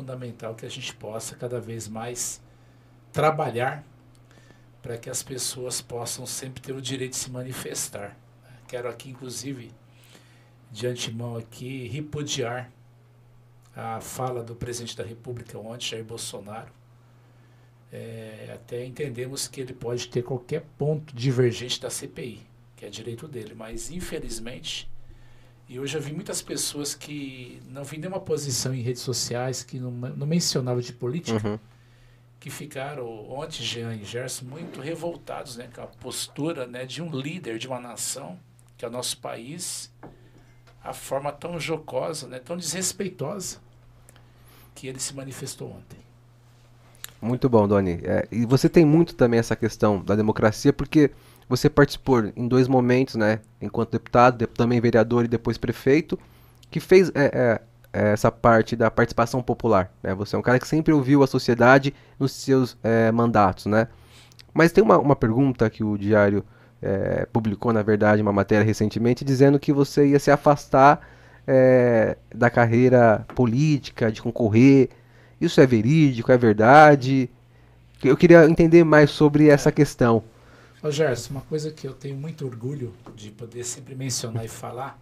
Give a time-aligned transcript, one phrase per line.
[0.00, 2.40] fundamental que a gente possa cada vez mais
[3.12, 3.84] trabalhar
[4.80, 8.16] para que as pessoas possam sempre ter o direito de se manifestar.
[8.66, 9.70] Quero aqui, inclusive,
[10.70, 12.72] de antemão aqui, repudiar
[13.76, 16.72] a fala do presidente da República ontem, Jair Bolsonaro.
[17.92, 22.40] É, até entendemos que ele pode ter qualquer ponto divergente da CPI,
[22.74, 24.89] que é direito dele, mas infelizmente,
[25.70, 29.78] e hoje eu vi muitas pessoas que não vi nenhuma posição em redes sociais, que
[29.78, 31.60] não, não mencionavam de política, uhum.
[32.40, 37.08] que ficaram ontem, Jean e Gerson, muito revoltados né, com a postura né, de um
[37.08, 38.36] líder de uma nação,
[38.76, 39.92] que é o nosso país,
[40.82, 43.58] a forma tão jocosa, né, tão desrespeitosa
[44.74, 46.00] que ele se manifestou ontem.
[47.22, 48.00] Muito bom, Doni.
[48.02, 51.12] É, e você tem muito também essa questão da democracia, porque
[51.50, 56.16] você participou em dois momentos, né, enquanto deputado, também vereador e depois prefeito,
[56.70, 57.60] que fez é, é,
[57.92, 59.92] é, essa parte da participação popular.
[60.00, 60.14] Né?
[60.14, 63.88] Você é um cara que sempre ouviu a sociedade nos seus é, mandatos, né?
[64.54, 66.44] Mas tem uma, uma pergunta que o Diário
[66.80, 71.04] é, publicou, na verdade, uma matéria recentemente, dizendo que você ia se afastar
[71.48, 74.88] é, da carreira política, de concorrer.
[75.40, 77.28] Isso é verídico, é verdade?
[78.04, 80.22] Eu queria entender mais sobre essa questão.
[80.82, 84.98] Ô Gerson, uma coisa que eu tenho muito orgulho de poder sempre mencionar e falar,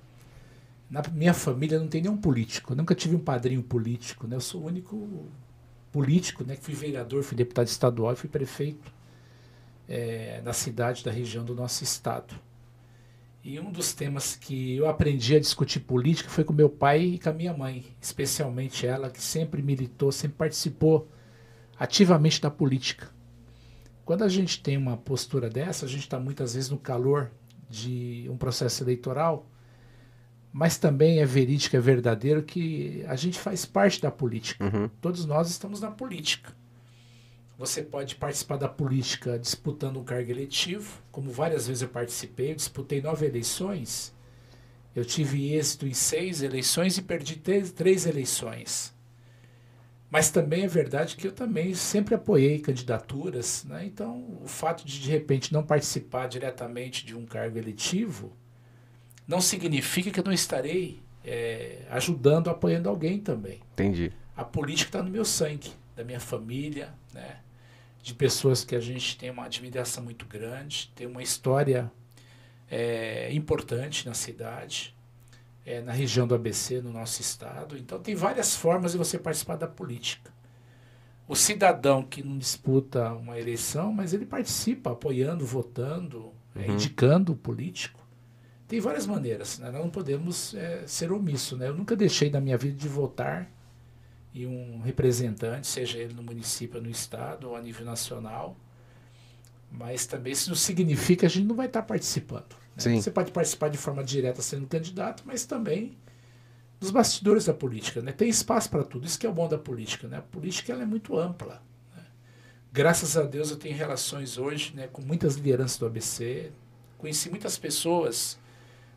[0.90, 4.34] na minha família não tem nenhum político, eu nunca tive um padrinho político, né?
[4.34, 5.28] Eu sou o único
[5.92, 6.56] político, né?
[6.56, 8.92] Que fui vereador, fui deputado estadual e fui prefeito
[9.88, 12.34] é, na cidade da região do nosso estado.
[13.44, 17.18] E um dos temas que eu aprendi a discutir política foi com meu pai e
[17.20, 21.08] com a minha mãe, especialmente ela que sempre militou, sempre participou
[21.78, 23.16] ativamente da política.
[24.08, 27.30] Quando a gente tem uma postura dessa, a gente está muitas vezes no calor
[27.68, 29.46] de um processo eleitoral,
[30.50, 34.64] mas também é verídico, é verdadeiro que a gente faz parte da política.
[34.64, 34.88] Uhum.
[35.02, 36.56] Todos nós estamos na política.
[37.58, 42.56] Você pode participar da política disputando um cargo eletivo, como várias vezes eu participei, eu
[42.56, 44.14] disputei nove eleições.
[44.96, 48.96] Eu tive êxito em seis eleições e perdi três, três eleições.
[50.10, 53.84] Mas também é verdade que eu também sempre apoiei candidaturas, né?
[53.84, 58.32] então o fato de de repente não participar diretamente de um cargo eletivo
[59.26, 63.60] não significa que eu não estarei é, ajudando, apoiando alguém também.
[63.74, 64.10] Entendi.
[64.34, 67.40] A política está no meu sangue, da minha família, né?
[68.02, 71.92] de pessoas que a gente tem uma admiração muito grande, tem uma história
[72.70, 74.96] é, importante na cidade,
[75.68, 77.76] é, na região do ABC, no nosso estado.
[77.76, 80.32] Então, tem várias formas de você participar da política.
[81.28, 86.64] O cidadão que não disputa uma eleição, mas ele participa apoiando, votando, é, uhum.
[86.64, 88.00] é, indicando o político.
[88.66, 89.70] Tem várias maneiras, né?
[89.70, 91.54] nós não podemos é, ser omisso.
[91.54, 91.68] Né?
[91.68, 93.50] Eu nunca deixei na minha vida de votar
[94.32, 98.56] e um representante, seja ele no município, no estado ou a nível nacional.
[99.70, 102.56] Mas também isso não significa que a gente não vai estar participando.
[102.86, 103.00] Né?
[103.00, 105.96] Você pode participar de forma direta sendo candidato, mas também
[106.80, 108.00] nos bastidores da política.
[108.00, 108.12] Né?
[108.12, 109.06] Tem espaço para tudo.
[109.06, 110.06] Isso que é o bom da política.
[110.06, 110.18] Né?
[110.18, 111.62] A política ela é muito ampla.
[111.94, 112.02] Né?
[112.72, 116.52] Graças a Deus eu tenho relações hoje né, com muitas lideranças do ABC.
[116.96, 118.38] Conheci muitas pessoas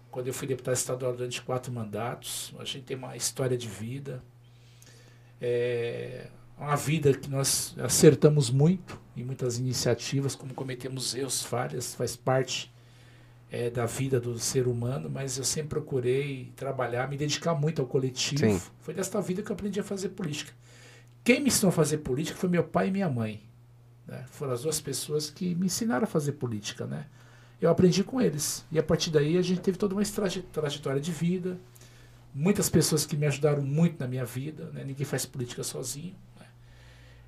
[0.09, 2.53] quando eu fui deputado estadual durante quatro mandatos.
[2.59, 4.24] A gente tem uma história de vida.
[5.40, 6.28] É
[6.62, 12.72] uma vida que nós acertamos muito em muitas iniciativas, como cometemos erros, falhas, faz parte
[13.51, 17.88] é, da vida do ser humano, mas eu sempre procurei trabalhar, me dedicar muito ao
[17.88, 18.39] coletivo.
[18.39, 18.62] Sim.
[18.79, 20.53] Foi desta vida que eu aprendi a fazer política.
[21.22, 23.44] Quem me ensinou a fazer política foi meu pai e minha mãe.
[24.07, 24.23] Né?
[24.31, 26.85] Foram as duas pessoas que me ensinaram a fazer política.
[26.85, 27.06] Né?
[27.59, 28.66] Eu aprendi com eles.
[28.72, 30.03] E a partir daí a gente teve toda uma
[30.53, 31.59] trajetória de vida,
[32.33, 34.85] muitas pessoas que me ajudaram muito na minha vida, né?
[34.85, 36.16] ninguém faz política sozinho.
[36.39, 36.45] Né?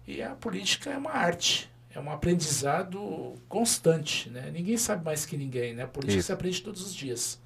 [0.07, 4.29] E a política é uma arte, é um aprendizado constante.
[4.29, 4.49] Né?
[4.51, 5.83] Ninguém sabe mais que ninguém, né?
[5.83, 6.27] a política Isso.
[6.27, 7.39] se aprende todos os dias.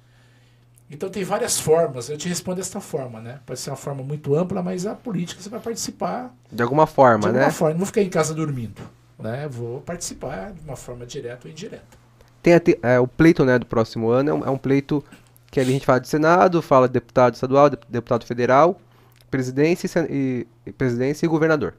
[0.90, 3.40] Então tem várias formas, eu te respondo desta forma, né?
[3.44, 6.34] Pode ser uma forma muito ampla, mas a política você vai participar.
[6.50, 7.50] De alguma forma, de alguma né?
[7.50, 7.72] Forma.
[7.72, 8.80] Não vou ficar em casa dormindo.
[9.18, 9.46] Né?
[9.48, 11.84] Vou participar de uma forma direta ou indireta.
[12.42, 15.04] Tem é, o pleito né, do próximo ano é um, é um pleito
[15.50, 18.80] que ali a gente fala de Senado, fala de deputado estadual, de, deputado federal,
[19.30, 21.74] presidência e, e, presidência e governador,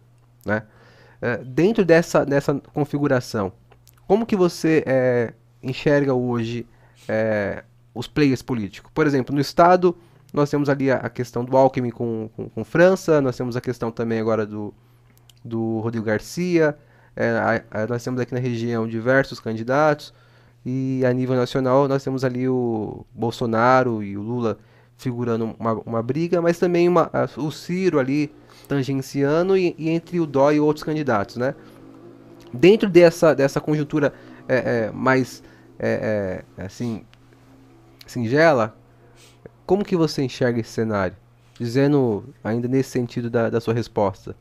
[0.46, 0.64] né?
[1.22, 3.52] É, dentro dessa, dessa configuração,
[4.08, 6.66] como que você é, enxerga hoje
[7.08, 7.64] é,
[7.94, 8.90] os players políticos?
[8.94, 9.96] Por exemplo, no Estado,
[10.34, 13.62] nós temos ali a, a questão do Alckmin com, com, com, França, nós temos a
[13.62, 14.74] questão também agora do,
[15.44, 16.78] do Rodrigo Garcia,
[17.16, 20.14] é, a, a, nós temos aqui na região diversos candidatos,
[20.66, 24.58] e a nível nacional nós temos ali o Bolsonaro e o Lula
[24.98, 28.32] figurando uma, uma briga, mas também uma, o Ciro ali
[28.70, 31.56] tangenciando e, e, entre o Dói e outros candidatos, né?
[32.54, 34.14] Dentro dessa, dessa conjuntura
[34.48, 35.44] é, é, mais
[35.78, 37.04] é, é assim
[38.06, 38.78] singela,
[39.66, 41.18] como que você enxerga esse cenário?
[41.60, 44.36] Dizendo ainda nesse sentido da, da sua resposta.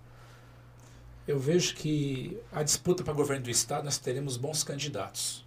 [1.26, 5.46] Eu vejo que a disputa para governo do estado nós teremos bons candidatos.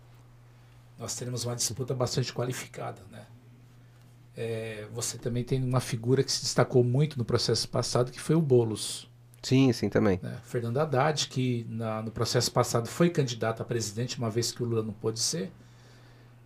[1.00, 3.26] Nós teremos uma disputa bastante qualificada, né?
[4.36, 8.36] É, você também tem uma figura que se destacou muito no processo passado, que foi
[8.36, 9.10] o Bolos.
[9.42, 10.20] Sim, sim, também.
[10.22, 10.38] Né?
[10.44, 14.66] Fernando Haddad, que na, no processo passado foi candidato a presidente, uma vez que o
[14.66, 15.52] Lula não pôde ser,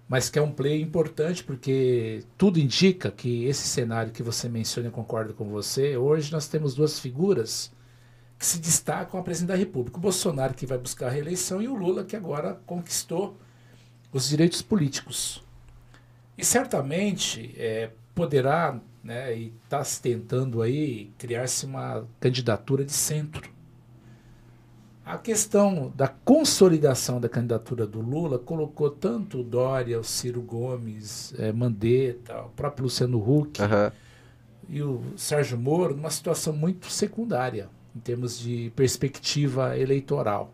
[0.08, 4.88] mas que é um play importante porque tudo indica que esse cenário que você menciona,
[4.88, 7.72] eu concordo com você, hoje nós temos duas figuras
[8.38, 9.98] que se destacam a presidente da República.
[9.98, 13.38] O Bolsonaro, que vai buscar a reeleição, e o Lula, que agora conquistou
[14.12, 15.45] os direitos políticos.
[16.38, 23.54] E certamente é, poderá, né, e está se tentando aí, criar-se uma candidatura de centro.
[25.06, 31.34] A questão da consolidação da candidatura do Lula colocou tanto o Dória, o Ciro Gomes,
[31.38, 33.92] é, Mandetta, o próprio Luciano Huck uhum.
[34.68, 40.52] e o Sérgio Moro numa situação muito secundária em termos de perspectiva eleitoral.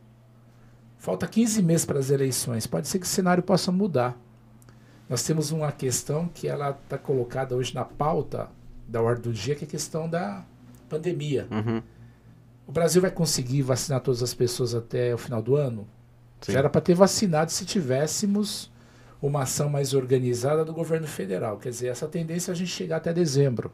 [0.98, 2.68] Falta 15 meses para as eleições.
[2.68, 4.16] Pode ser que o cenário possa mudar.
[5.12, 8.50] Nós temos uma questão que ela está colocada hoje na pauta
[8.88, 10.46] da ordem do dia, que é a questão da
[10.88, 11.50] pandemia.
[11.52, 11.84] Uhum.
[12.66, 15.86] O Brasil vai conseguir vacinar todas as pessoas até o final do ano?
[16.40, 16.54] Sim.
[16.54, 18.72] Já era para ter vacinado se tivéssemos
[19.22, 21.58] uma ação mais organizada do governo federal.
[21.58, 23.70] Quer dizer, essa tendência é a gente chegar até dezembro.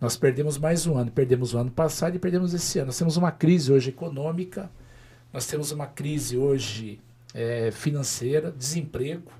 [0.00, 2.86] Nós perdemos mais um ano, perdemos o ano passado e perdemos esse ano.
[2.86, 4.68] Nós temos uma crise hoje econômica,
[5.32, 7.00] nós temos uma crise hoje
[7.32, 9.30] é, financeira, desemprego.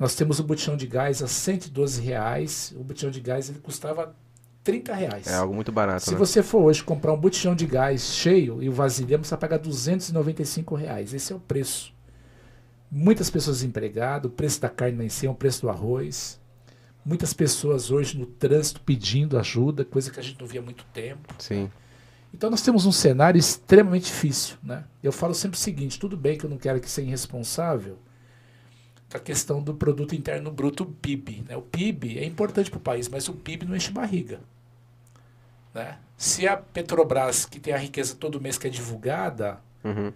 [0.00, 2.72] Nós temos o botijão de gás a 112 reais.
[2.74, 4.16] O botijão de gás ele custava
[4.64, 5.26] 30 reais.
[5.26, 6.06] É algo muito barato.
[6.06, 6.16] Se né?
[6.16, 9.58] você for hoje comprar um botijão de gás cheio e o vasilhame, você vai pagar
[9.58, 11.12] 295 reais.
[11.12, 11.92] Esse é o preço.
[12.90, 16.40] Muitas pessoas desempregadas, o preço da carne lá em cima, o preço do arroz.
[17.04, 20.84] Muitas pessoas hoje no trânsito pedindo ajuda, coisa que a gente não via há muito
[20.94, 21.34] tempo.
[21.38, 21.70] Sim.
[22.32, 24.56] Então nós temos um cenário extremamente difícil.
[24.62, 24.82] Né?
[25.02, 27.98] Eu falo sempre o seguinte: tudo bem que eu não quero que seja irresponsável
[29.10, 31.44] com a questão do produto interno bruto, PIB.
[31.48, 31.56] Né?
[31.56, 34.40] O PIB é importante para o país, mas o PIB não enche barriga.
[35.74, 35.98] Né?
[36.16, 40.12] Se a Petrobras, que tem a riqueza todo mês que é divulgada, uhum.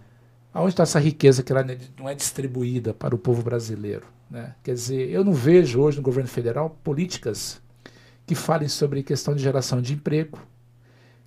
[0.53, 1.65] aonde está essa riqueza que ela
[1.97, 4.05] não é distribuída para o povo brasileiro?
[4.29, 4.55] Né?
[4.63, 7.61] Quer dizer, eu não vejo hoje no governo federal políticas
[8.25, 10.39] que falem sobre a questão de geração de emprego,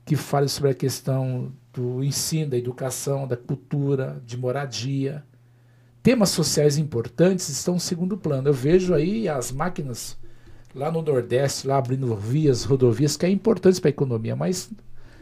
[0.05, 5.23] que falem sobre a questão do ensino, da educação, da cultura, de moradia.
[6.09, 8.49] Temas sociais importantes estão no segundo plano.
[8.49, 10.17] Eu vejo aí as máquinas
[10.75, 14.71] lá no Nordeste, lá abrindo vias, rodovias, que é importante para a economia, mas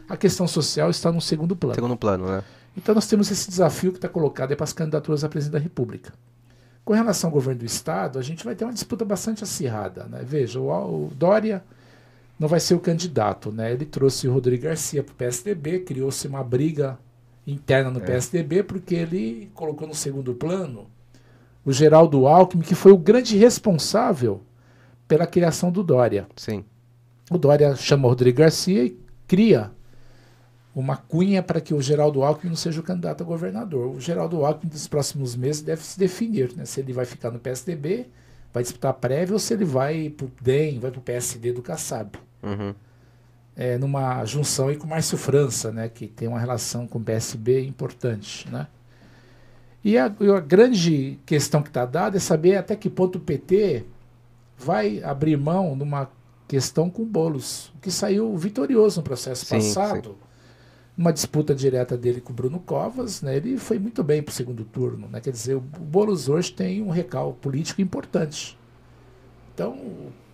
[0.07, 1.75] a questão social está no segundo plano.
[1.75, 2.41] Segundo plano, né?
[2.77, 6.13] Então nós temos esse desafio que está colocado para as candidaturas à presidência da República.
[6.85, 10.05] Com relação ao governo do Estado, a gente vai ter uma disputa bastante acirrada.
[10.05, 10.23] Né?
[10.25, 11.65] Veja, o, o Dória
[12.39, 13.51] não vai ser o candidato.
[13.51, 13.73] Né?
[13.73, 16.97] Ele trouxe o Rodrigo Garcia para o PSDB, criou-se uma briga
[17.47, 18.03] interna no é.
[18.03, 20.87] PSDB, porque ele colocou no segundo plano
[21.65, 24.41] o Geraldo Alckmin, que foi o grande responsável
[25.07, 26.27] pela criação do Dória.
[26.35, 26.63] Sim.
[27.31, 28.97] O Dória chama o Rodrigo Garcia e
[29.27, 29.71] cria
[30.73, 33.95] uma cunha para que o Geraldo Alckmin não seja o candidato a governador.
[33.95, 36.65] O Geraldo Alckmin, nos próximos meses, deve se definir né?
[36.65, 38.07] se ele vai ficar no PSDB,
[38.53, 41.51] vai disputar a prévia, ou se ele vai para o DEM, vai para o PSD
[41.51, 42.11] do Kassab.
[42.43, 42.75] Uhum.
[43.59, 45.89] É, numa junção aí com o Márcio França, né?
[45.89, 48.47] que tem uma relação com o PSB importante.
[48.51, 48.67] Né?
[49.83, 53.83] E a, a grande questão que está dada é saber até que ponto o PT
[54.55, 56.07] vai abrir mão numa
[56.47, 60.09] questão com bolos, que saiu vitorioso no processo sim, passado.
[60.09, 60.27] Sim
[60.97, 64.33] uma disputa direta dele com o Bruno Covas, né, ele foi muito bem para o
[64.33, 65.07] segundo turno.
[65.07, 68.57] Né, quer dizer, o Boulos hoje tem um recalque político importante.
[69.53, 69.77] Então,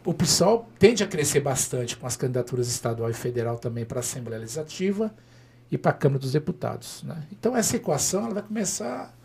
[0.05, 4.01] o, PSOL tende a crescer bastante com as candidaturas estadual e federal também para a
[4.01, 5.13] Assembleia Legislativa
[5.71, 7.03] e para a Câmara dos Deputados.
[7.03, 7.23] Né?
[7.31, 9.15] Então, essa equação ela vai começar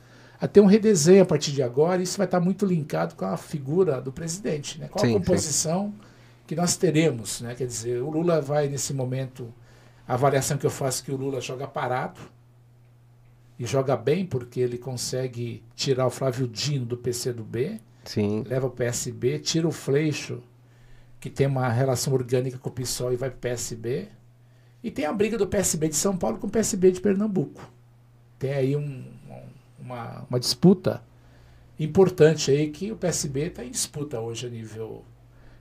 [0.41, 3.25] a ter um redesenho a partir de agora e isso vai estar muito linkado com
[3.25, 4.79] a figura do presidente.
[4.79, 4.89] Né?
[4.89, 6.07] Qual sim, a composição sim.
[6.47, 7.41] que nós teremos?
[7.41, 7.55] Né?
[7.55, 9.53] Quer dizer, o Lula vai, nesse momento
[10.07, 12.21] a avaliação que eu faço é que o Lula joga parado
[13.59, 18.43] e joga bem porque ele consegue tirar o Flávio Dino do PCdoB, Sim.
[18.47, 20.43] leva o PSB, tira o Fleixo,
[21.21, 24.09] que tem uma relação orgânica com o PSOL e vai para o PSB.
[24.83, 27.61] E tem a briga do PSB de São Paulo com o PSB de Pernambuco.
[28.39, 29.05] Tem aí um,
[29.79, 31.03] uma, uma disputa
[31.79, 35.05] importante aí que o PSB está em disputa hoje a nível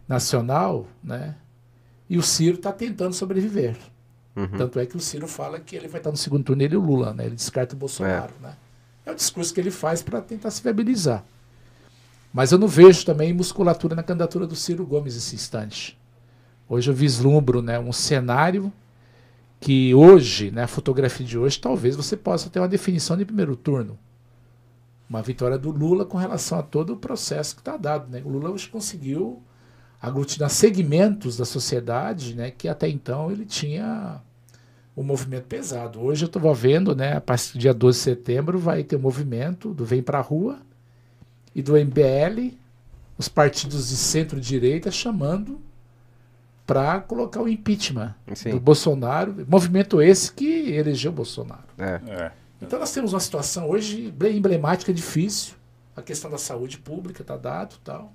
[0.07, 1.35] nacional, né?
[2.09, 3.75] E o Ciro está tentando sobreviver.
[4.35, 4.47] Uhum.
[4.49, 6.77] Tanto é que o Ciro fala que ele vai estar no segundo turno ele e
[6.77, 7.25] o Lula, né?
[7.25, 8.47] Ele descarta o Bolsonaro, é.
[8.47, 8.57] né?
[9.05, 11.23] É o discurso que ele faz para tentar se viabilizar.
[12.33, 15.97] Mas eu não vejo também musculatura na candidatura do Ciro Gomes nesse instante.
[16.69, 18.71] Hoje eu vislumbro né, um cenário
[19.59, 23.55] que hoje, né, a fotografia de hoje, talvez você possa ter uma definição de primeiro
[23.55, 23.97] turno.
[25.09, 28.09] Uma vitória do Lula com relação a todo o processo que está dado.
[28.11, 28.21] Né?
[28.23, 29.41] O Lula hoje conseguiu
[30.01, 34.21] aglutinar segmentos da sociedade né, que até então ele tinha
[34.95, 36.01] um movimento pesado.
[36.01, 38.99] Hoje eu estou vendo, né, a partir do dia 12 de setembro, vai ter um
[38.99, 40.59] movimento do Vem Pra Rua
[41.57, 42.55] e do MBL,
[43.17, 45.59] os partidos de centro-direita chamando
[46.67, 48.51] para colocar o impeachment Sim.
[48.51, 49.43] do Bolsonaro.
[49.49, 51.63] Movimento esse que elegeu Bolsonaro.
[51.79, 51.99] É.
[52.07, 52.31] É.
[52.61, 55.55] Então nós temos uma situação hoje bem emblemática, difícil.
[55.95, 58.13] A questão da saúde pública está dado tal.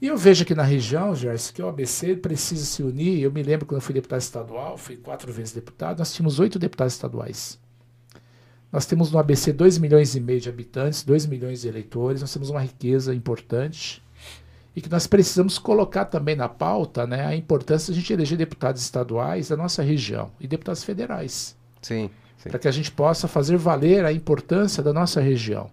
[0.00, 3.20] E eu vejo aqui na região, Gerson, que o ABC precisa se unir.
[3.20, 6.58] Eu me lembro quando eu fui deputado estadual, fui quatro vezes deputado, nós tínhamos oito
[6.58, 7.56] deputados estaduais.
[8.72, 12.32] Nós temos no ABC 2 milhões e meio de habitantes, 2 milhões de eleitores, nós
[12.32, 14.02] temos uma riqueza importante
[14.74, 18.38] e que nós precisamos colocar também na pauta né, a importância de a gente eleger
[18.38, 21.54] deputados estaduais da nossa região e deputados federais.
[21.82, 22.08] Sim.
[22.38, 22.48] sim.
[22.48, 25.70] Para que a gente possa fazer valer a importância da nossa região.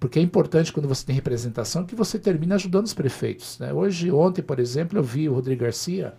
[0.00, 3.60] Porque é importante quando você tem representação que você termine ajudando os prefeitos.
[3.60, 3.72] Né?
[3.72, 6.12] Hoje, ontem, por exemplo, eu vi o Rodrigo Garcia,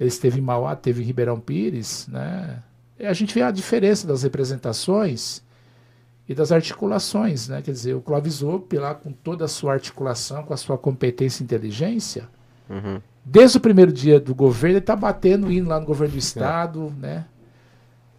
[0.00, 2.62] ele esteve em Mauá, teve em Ribeirão Pires, né?
[3.00, 5.42] A gente vê a diferença das representações
[6.28, 7.62] e das articulações, né?
[7.62, 11.42] Quer dizer, o Clóvis Ope lá com toda a sua articulação, com a sua competência
[11.42, 12.28] e inteligência,
[12.68, 13.00] uhum.
[13.24, 16.92] desde o primeiro dia do governo, ele está batendo, indo lá no governo do estado,
[16.98, 17.00] é.
[17.00, 17.24] né?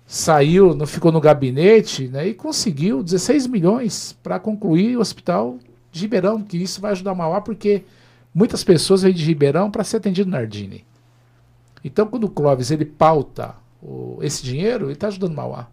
[0.10, 5.60] saiu, não ficou no gabinete né, e conseguiu 16 milhões para concluir o hospital
[5.92, 7.84] de Ribeirão, que isso vai ajudar Mauá, porque
[8.34, 10.84] muitas pessoas vêm de Ribeirão para ser atendido no Nardini.
[11.84, 15.68] Então, quando o Clóvis ele pauta o, esse dinheiro, ele está ajudando Mauá.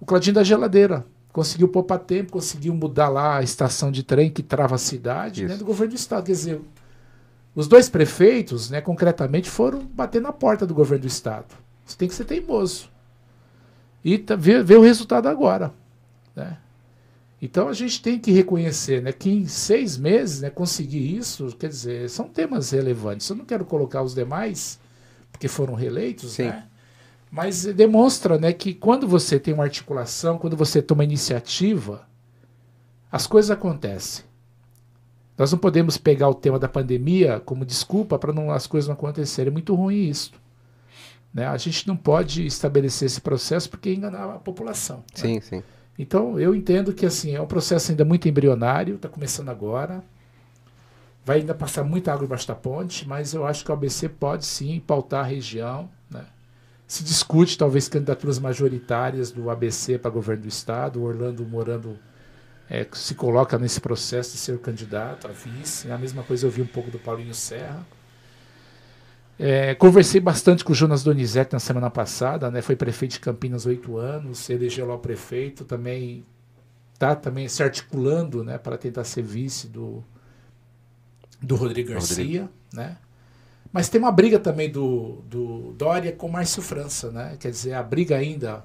[0.00, 4.42] O Claudinho da Geladeira conseguiu poupar tempo, conseguiu mudar lá a estação de trem que
[4.42, 6.26] trava a cidade né, do governo do estado.
[6.26, 6.60] Quer dizer,
[7.54, 11.54] os dois prefeitos, né, concretamente, foram bater na porta do governo do estado
[11.90, 12.90] você tem que ser teimoso.
[14.04, 15.72] E tá, ver, ver o resultado agora.
[16.36, 16.58] Né?
[17.40, 21.68] Então a gente tem que reconhecer né, que em seis meses né, conseguir isso, quer
[21.68, 23.28] dizer, são temas relevantes.
[23.28, 24.78] Eu não quero colocar os demais,
[25.38, 26.64] porque foram reeleitos, né?
[27.30, 32.04] mas demonstra né, que quando você tem uma articulação, quando você toma iniciativa,
[33.10, 34.24] as coisas acontecem.
[35.36, 39.50] Nós não podemos pegar o tema da pandemia como desculpa para as coisas não acontecerem.
[39.50, 40.32] É muito ruim isso.
[41.32, 41.46] Né?
[41.46, 44.96] A gente não pode estabelecer esse processo porque enganar a população.
[44.96, 45.04] Né?
[45.14, 45.40] Sim, né?
[45.40, 45.62] sim.
[45.96, 50.02] Então, eu entendo que assim é um processo ainda muito embrionário, está começando agora.
[51.28, 54.46] Vai ainda passar muita água embaixo da ponte, mas eu acho que o ABC pode
[54.46, 55.90] sim pautar a região.
[56.10, 56.24] Né?
[56.86, 60.98] Se discute talvez candidaturas majoritárias do ABC para governo do estado.
[60.98, 61.98] O Orlando Morando
[62.70, 65.92] é, se coloca nesse processo de ser candidato a vice.
[65.92, 67.86] A mesma coisa eu vi um pouco do Paulinho Serra.
[69.38, 72.62] É, conversei bastante com o Jonas Donizete na semana passada, né?
[72.62, 76.24] Foi prefeito de Campinas oito anos, elegeu lá o prefeito, também
[76.94, 80.02] está também se articulando, né, para tentar ser vice do
[81.40, 82.48] do Rodrigo Garcia, Rodrigo.
[82.72, 82.96] né?
[83.72, 87.36] Mas tem uma briga também do, do Dória com Márcio França, né?
[87.38, 88.64] Quer dizer, a briga ainda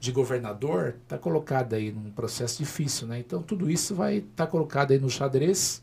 [0.00, 3.18] de governador está colocada aí num processo difícil, né?
[3.18, 5.82] Então tudo isso vai estar tá colocado aí no xadrez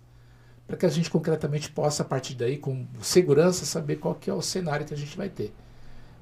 [0.68, 4.34] para que a gente concretamente possa, a partir daí, com segurança, saber qual que é
[4.34, 5.54] o cenário que a gente vai ter.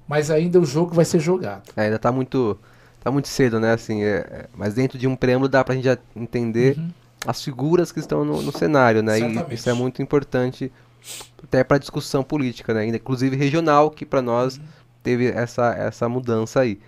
[0.08, 1.70] Mas ainda o jogo vai ser jogado.
[1.76, 2.58] É, ainda está muito,
[3.00, 3.74] tá muito cedo, né?
[3.74, 6.90] Assim, é, é, mas dentro de um preâmbulo dá para a gente já entender uhum.
[7.26, 9.18] As figuras que estão no, no cenário, né?
[9.18, 9.52] Exatamente.
[9.52, 10.72] E isso é muito importante
[11.44, 12.86] até para a discussão política, né?
[12.88, 14.64] Inclusive regional, que para nós uhum.
[15.04, 16.80] teve essa, essa mudança aí.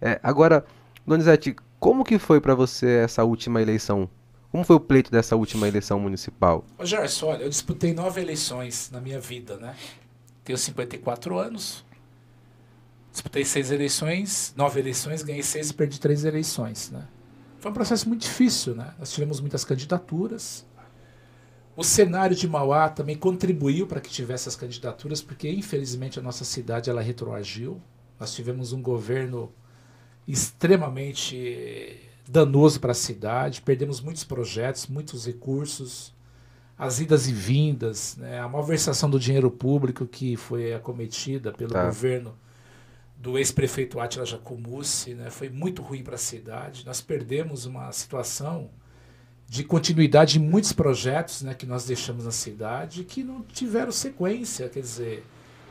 [0.00, 0.64] É, agora,
[1.06, 4.08] Donizete, como que foi para você essa última eleição?
[4.50, 6.64] Como foi o pleito dessa última eleição municipal?
[6.76, 9.76] Ô Gerson, olha, eu disputei nove eleições na minha vida, né?
[10.44, 11.84] Tenho 54 anos.
[13.12, 17.06] Disputei seis eleições, nove eleições, ganhei seis e perdi três eleições, né?
[17.60, 18.94] Foi um processo muito difícil, né?
[18.98, 20.66] Nós tivemos muitas candidaturas.
[21.76, 26.44] O cenário de Mauá também contribuiu para que tivesse as candidaturas, porque infelizmente a nossa
[26.44, 27.80] cidade ela retroagiu.
[28.18, 29.52] Nós tivemos um governo
[30.26, 36.14] extremamente danoso para a cidade, perdemos muitos projetos, muitos recursos,
[36.78, 41.84] as idas e vindas, né, a malversação do dinheiro público que foi acometida pelo tá.
[41.84, 42.34] governo
[43.20, 46.86] do ex-prefeito Atila Jacomussi, né, foi muito ruim para a cidade.
[46.86, 48.70] Nós perdemos uma situação
[49.46, 54.70] de continuidade de muitos projetos né, que nós deixamos na cidade que não tiveram sequência.
[54.70, 55.26] Quer dizer,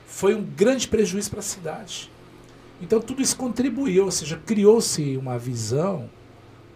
[0.05, 2.11] foi um grande prejuízo para a cidade.
[2.79, 6.07] Então tudo isso contribuiu, ou seja, criou-se uma visão,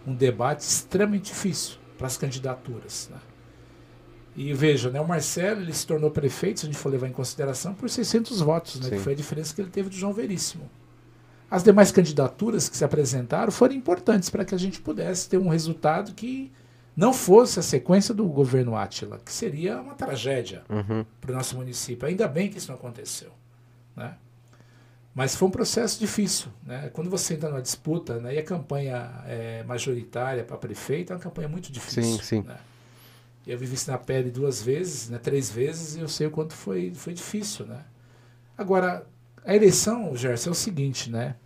[0.04, 3.08] um debate extremamente difícil para as candidaturas.
[3.12, 3.18] Né?
[4.36, 7.12] E veja, né, o Marcelo ele se tornou prefeito, se a gente for levar em
[7.12, 10.68] consideração, por 600 votos, né, que foi a diferença que ele teve do João Veríssimo.
[11.50, 15.48] As demais candidaturas que se apresentaram foram importantes para que a gente pudesse ter um
[15.48, 16.50] resultado que
[16.96, 21.04] não fosse a sequência do governo Átila, que seria uma tragédia uhum.
[21.20, 22.08] para o nosso município.
[22.08, 23.30] Ainda bem que isso não aconteceu.
[23.94, 24.14] Né?
[25.14, 26.48] Mas foi um processo difícil.
[26.64, 26.90] Né?
[26.92, 31.22] Quando você entra numa disputa, né, e a campanha é, majoritária para prefeito é uma
[31.22, 32.02] campanha muito difícil.
[32.02, 32.42] Sim, sim.
[32.42, 32.56] Né?
[33.46, 36.54] Eu vivi isso na pele duas vezes, né, três vezes, e eu sei o quanto
[36.54, 37.66] foi, foi difícil.
[37.66, 37.78] Né?
[38.56, 39.06] Agora,
[39.44, 41.36] a eleição, Gerson, é o seguinte, né?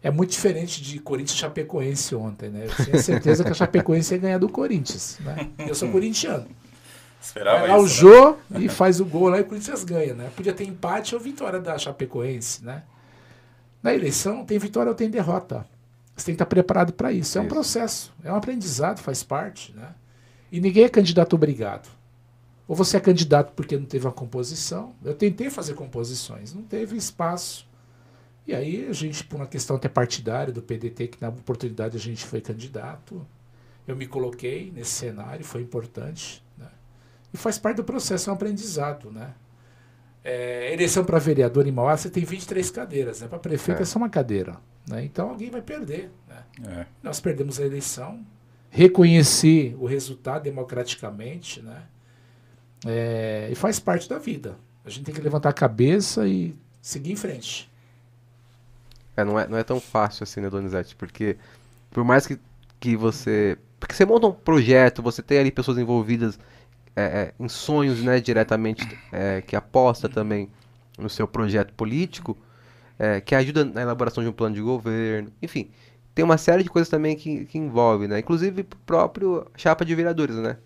[0.00, 2.66] É muito diferente de Corinthians e Chapecoense ontem, né?
[2.66, 5.50] Eu tinha certeza que a Chapecoense ia ganhar do Corinthians, né?
[5.58, 6.46] Eu sou corintiano.
[7.20, 8.16] Esperava Vai lá isso, o né?
[8.16, 10.30] Jô e faz o gol lá e o Corinthians ganha, né?
[10.36, 12.84] Podia ter empate ou vitória da Chapecoense, né?
[13.82, 15.66] Na eleição tem vitória ou tem derrota.
[16.14, 17.38] Você tem que estar preparado para isso.
[17.38, 17.54] É um Isso.
[17.54, 19.88] processo, é um aprendizado, faz parte, né?
[20.50, 21.88] E ninguém é candidato obrigado.
[22.66, 24.94] Ou você é candidato porque não teve uma composição.
[25.02, 27.66] Eu tentei fazer composições, não teve espaço.
[28.46, 32.00] E aí a gente, por uma questão até partidária do PDT, que na oportunidade a
[32.00, 33.26] gente foi candidato,
[33.86, 36.42] eu me coloquei nesse cenário, foi importante.
[36.56, 36.68] Né?
[37.32, 39.10] E faz parte do processo, é um aprendizado.
[39.10, 39.32] Né?
[40.22, 43.20] É, eleição para vereador em Mauá, você tem 23 cadeiras.
[43.20, 43.28] Né?
[43.28, 43.82] Para prefeito É.
[43.82, 44.56] é só uma cadeira.
[44.86, 45.04] Né?
[45.04, 46.10] Então alguém vai perder.
[46.28, 46.42] Né?
[46.68, 46.86] É.
[47.02, 48.24] Nós perdemos a eleição,
[48.70, 51.82] reconheci o resultado democraticamente, né?
[52.86, 54.56] É, e faz parte da vida.
[54.84, 57.70] A gente tem que levantar a cabeça e seguir em frente.
[59.16, 60.94] É, não, é, não é tão fácil assim, né, Donizete?
[60.94, 61.36] Porque
[61.90, 62.38] por mais que,
[62.78, 63.58] que você.
[63.80, 66.38] Porque você monta um projeto, você tem ali pessoas envolvidas
[66.94, 70.50] é, é, em sonhos, né, diretamente, é, que aposta também
[70.98, 72.36] no seu projeto político,
[72.98, 75.70] é, que ajuda na elaboração de um plano de governo, enfim.
[76.18, 78.18] Tem uma série de coisas também que, que envolve, né?
[78.18, 80.56] Inclusive o próprio chapa de vereadores, né?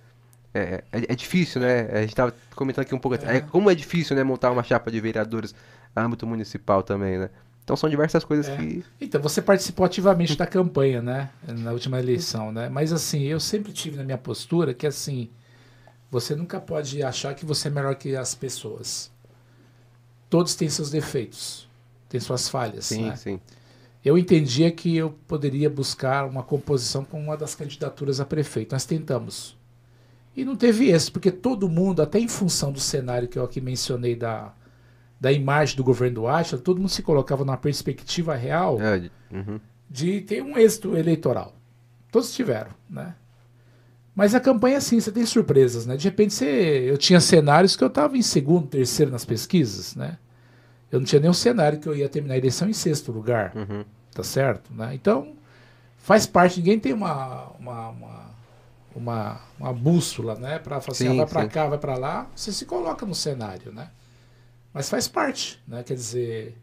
[0.54, 1.90] É, é, é difícil, né?
[1.92, 3.22] A gente estava comentando aqui um pouco.
[3.22, 3.36] É.
[3.36, 5.54] é, como é difícil, né, montar uma chapa de vereadores
[5.94, 7.28] no âmbito municipal também, né?
[7.62, 8.56] Então são diversas coisas É.
[8.56, 8.82] que.
[8.98, 11.28] Então, você participou ativamente da campanha, né?
[11.46, 12.70] Na última eleição, né?
[12.70, 15.28] Mas assim, eu sempre tive na minha postura que assim,
[16.10, 19.10] você nunca pode achar que você é melhor que as pessoas.
[20.30, 21.68] Todos têm seus defeitos,
[22.08, 23.16] têm suas falhas, Sim, né?
[23.16, 23.38] sim.
[24.04, 28.72] Eu entendia que eu poderia buscar uma composição com uma das candidaturas a prefeito.
[28.72, 29.56] Nós tentamos.
[30.36, 33.60] E não teve êxito, porque todo mundo, até em função do cenário que eu aqui
[33.60, 34.52] mencionei da,
[35.20, 39.12] da imagem do governo do Átila, todo mundo se colocava numa perspectiva real É, de-
[39.30, 39.60] uhum.
[39.90, 41.54] de ter um êxito eleitoral.
[42.10, 43.14] Todos tiveram, né?
[44.14, 45.96] Mas a campanha, sim, você tem surpresas, né?
[45.96, 46.46] De repente, você,
[46.86, 50.18] eu tinha cenários que eu estava em segundo, terceiro nas pesquisas, né?
[50.92, 53.82] Eu não tinha nenhum cenário que eu ia terminar a eleição em sexto lugar, Uhum.
[54.12, 54.72] tá certo?
[54.74, 54.94] Né?
[54.94, 55.32] Então,
[55.96, 58.30] faz parte, ninguém tem uma, uma, uma,
[58.94, 60.58] uma, uma bússola, né?
[60.58, 63.14] Para falar assim, Sim, ah, vai para cá, vai para lá, você se coloca no
[63.14, 63.90] cenário, né?
[64.74, 65.82] Mas faz parte, né?
[65.82, 66.58] Quer dizer,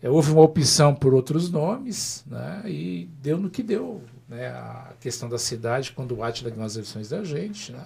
[0.00, 2.62] é, houve uma opção por outros nomes, né?
[2.64, 4.48] E deu no que deu, né?
[4.48, 7.84] A questão da cidade, quando o Atila ganhou as eleições da gente, né?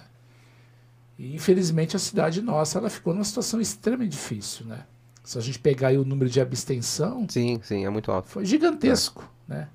[1.17, 4.85] E infelizmente a cidade nossa, ela ficou numa situação extremamente difícil, né?
[5.23, 8.27] Se a gente pegar aí o número de abstenção, Sim, sim, é muito alto.
[8.29, 9.69] foi gigantesco, né?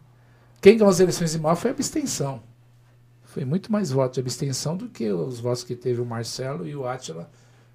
[0.61, 2.42] Quem ganhou as eleições em mal foi a abstenção.
[3.22, 6.74] Foi muito mais votos de abstenção do que os votos que teve o Marcelo e
[6.74, 7.30] o Átila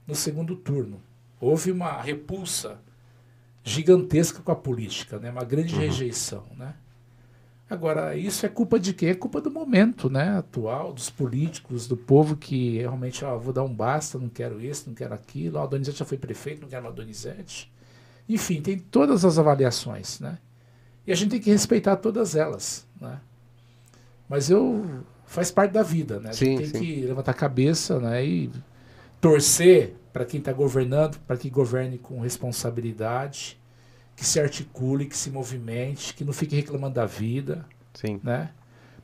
[0.06, 1.02] no segundo turno.
[1.40, 2.80] Houve uma repulsa
[3.64, 5.32] gigantesca com a política, né?
[5.32, 6.76] Uma grande rejeição, né?
[7.70, 9.10] Agora, isso é culpa de quem?
[9.10, 10.38] É culpa do momento, né?
[10.38, 14.84] Atual, dos políticos, do povo que realmente, ó, vou dar um basta, não quero isso,
[14.88, 15.58] não quero aquilo.
[15.58, 17.72] Ó, o Donizete já foi prefeito, não quero mais Donizete.
[18.28, 20.38] Enfim, tem todas as avaliações, né?
[21.06, 23.20] E a gente tem que respeitar todas elas, né?
[24.30, 26.30] Mas eu faz parte da vida, né?
[26.30, 26.86] A Sim, gente tem sim.
[26.86, 28.26] que levantar a cabeça, né?
[28.26, 28.52] E
[29.20, 33.60] torcer para quem está governando, para que governe com responsabilidade,
[34.16, 38.20] que se articule, que se movimente, que não fique reclamando da vida, Sim.
[38.24, 38.52] né?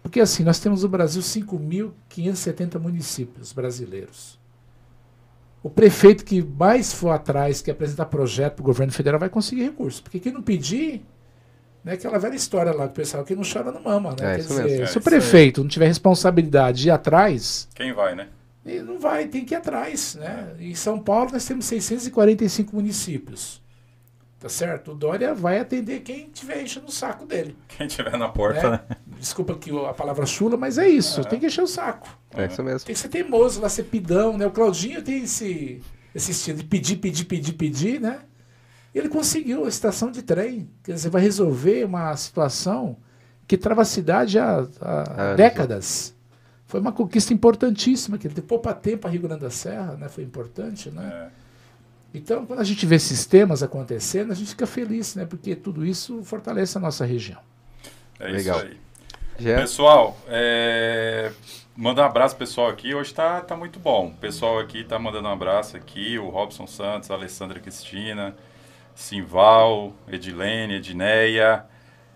[0.02, 4.40] Porque assim, nós temos no Brasil 5.570 municípios brasileiros.
[5.62, 9.64] O prefeito que mais for atrás, que apresentar projeto para o governo federal, vai conseguir
[9.64, 10.02] recurso.
[10.02, 11.06] Porque quem não pedir,
[11.84, 14.34] né, aquela velha história lá que o pessoal que não chora não mama, né?
[14.34, 14.84] É, Quer dizer, mesmo.
[14.84, 18.30] É, se o prefeito não tiver responsabilidade de ir atrás, Quem vai, né?
[18.66, 20.56] ele não vai, tem que ir atrás, né?
[20.60, 23.62] Em São Paulo nós temos 645 municípios.
[24.40, 24.94] Tá certo?
[24.94, 27.58] O Dória vai atender quem tiver enchendo o saco dele.
[27.68, 28.80] Quem tiver na porta, né?
[28.90, 28.98] né?
[29.20, 31.24] desculpa que a palavra chula, mas é isso, é.
[31.26, 32.08] tem que encher o saco.
[32.34, 32.86] É isso mesmo.
[32.86, 34.48] Tem que ser teimoso, lá ser pidão, né?
[34.48, 35.82] O Claudinho tem esse,
[36.16, 38.22] esse estilo de pedir, pedir, pedir, pedir, né?
[38.96, 40.70] Ele conseguiu a estação de trem.
[40.84, 42.98] Quer dizer, vai resolver uma situação
[43.46, 46.16] que trava a cidade há, há é, décadas.
[46.66, 50.08] Foi uma conquista importantíssima, que ele poupa tempo a Rio Grande da Serra, né?
[50.08, 51.30] Foi importante, né?
[51.36, 51.49] É.
[52.14, 55.26] Então, quando a gente vê sistemas acontecendo, a gente fica feliz, né?
[55.26, 57.40] Porque tudo isso fortalece a nossa região.
[58.20, 58.58] É Legal.
[58.58, 58.78] isso aí.
[59.40, 59.62] Yeah.
[59.62, 61.32] Pessoal, é...
[61.76, 62.94] manda um abraço pessoal aqui.
[62.94, 64.08] Hoje tá, tá muito bom.
[64.08, 66.18] O pessoal aqui tá mandando um abraço aqui.
[66.18, 68.36] O Robson Santos, a Alessandra Cristina,
[68.94, 71.66] Simval, Edilene, Edneia.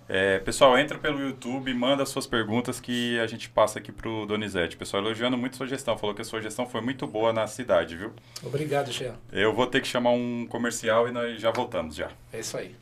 [0.08, 4.76] É, pessoal, entra pelo YouTube, manda suas perguntas que a gente passa aqui pro Donizete.
[4.76, 7.96] Pessoal, elogiando muito sua gestão, falou que a sua gestão foi muito boa na cidade,
[7.96, 8.12] viu?
[8.44, 9.16] Obrigado, Jean.
[9.32, 12.10] Eu vou ter que chamar um comercial e nós já voltamos já.
[12.32, 12.76] É isso aí.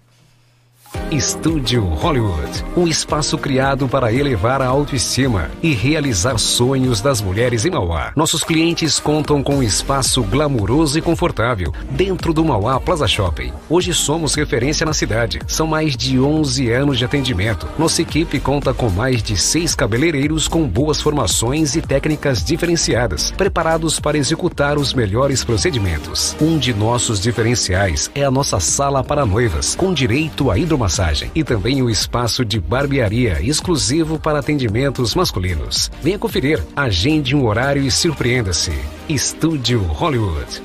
[1.09, 7.71] Estúdio Hollywood, um espaço criado para elevar a autoestima e realizar sonhos das mulheres em
[7.71, 8.11] Mauá.
[8.15, 13.53] Nossos clientes contam com um espaço glamuroso e confortável dentro do Mauá Plaza Shopping.
[13.69, 15.39] Hoje somos referência na cidade.
[15.47, 17.67] São mais de 11 anos de atendimento.
[17.77, 23.99] Nossa equipe conta com mais de seis cabeleireiros com boas formações e técnicas diferenciadas, preparados
[23.99, 26.35] para executar os melhores procedimentos.
[26.41, 31.31] Um de nossos diferenciais é a nossa sala para noivas, com direito a hidromassagem massagem
[31.35, 35.91] e também o espaço de barbearia exclusivo para atendimentos masculinos.
[36.01, 38.71] Venha conferir, agende um horário e surpreenda-se.
[39.07, 40.63] Estúdio Hollywood.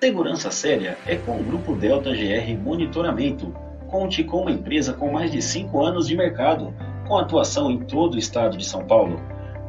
[0.00, 3.54] Segurança séria é com o Grupo Delta GR Monitoramento.
[3.88, 6.74] Conte com uma empresa com mais de 5 anos de mercado,
[7.06, 9.20] com atuação em todo o estado de São Paulo.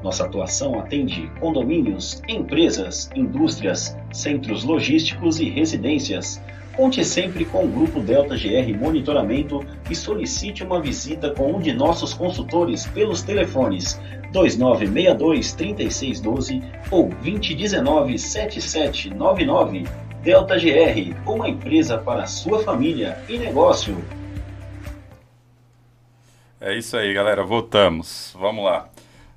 [0.04, 6.42] Nossa atuação atende condomínios, empresas, indústrias, centros logísticos e residências
[6.78, 11.74] Conte sempre com o Grupo Delta GR Monitoramento e solicite uma visita com um de
[11.74, 14.00] nossos consultores pelos telefones
[14.32, 16.62] 2962 3612
[16.92, 19.86] ou 2019 7799.
[20.22, 23.98] Delta GR, uma empresa para sua família e negócio.
[26.62, 27.44] É isso aí, galera.
[27.44, 28.36] Voltamos.
[28.38, 28.88] Vamos lá.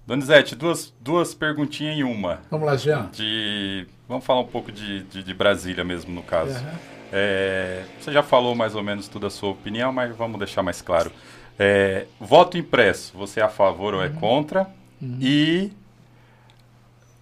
[0.06, 2.40] Donizete, duas, duas perguntinhas em uma.
[2.50, 3.08] Vamos lá, Jean.
[3.14, 6.58] De, vamos falar um pouco de, de, de Brasília mesmo, no caso.
[6.62, 6.99] Uhum.
[7.12, 10.80] É, você já falou mais ou menos tudo a sua opinião, mas vamos deixar mais
[10.80, 11.10] claro.
[11.58, 14.14] É, voto impresso, você é a favor ou é uhum.
[14.14, 14.70] contra?
[15.00, 15.18] Uhum.
[15.20, 15.72] E.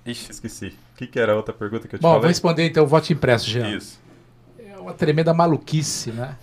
[0.07, 0.67] Ixi, esqueci.
[0.95, 2.21] O que, que, era a outra pergunta que eu te Bom, falei?
[2.21, 3.77] vou responder então o voto impresso, Jean.
[3.77, 4.01] Isso.
[4.59, 6.37] É uma tremenda maluquice, né?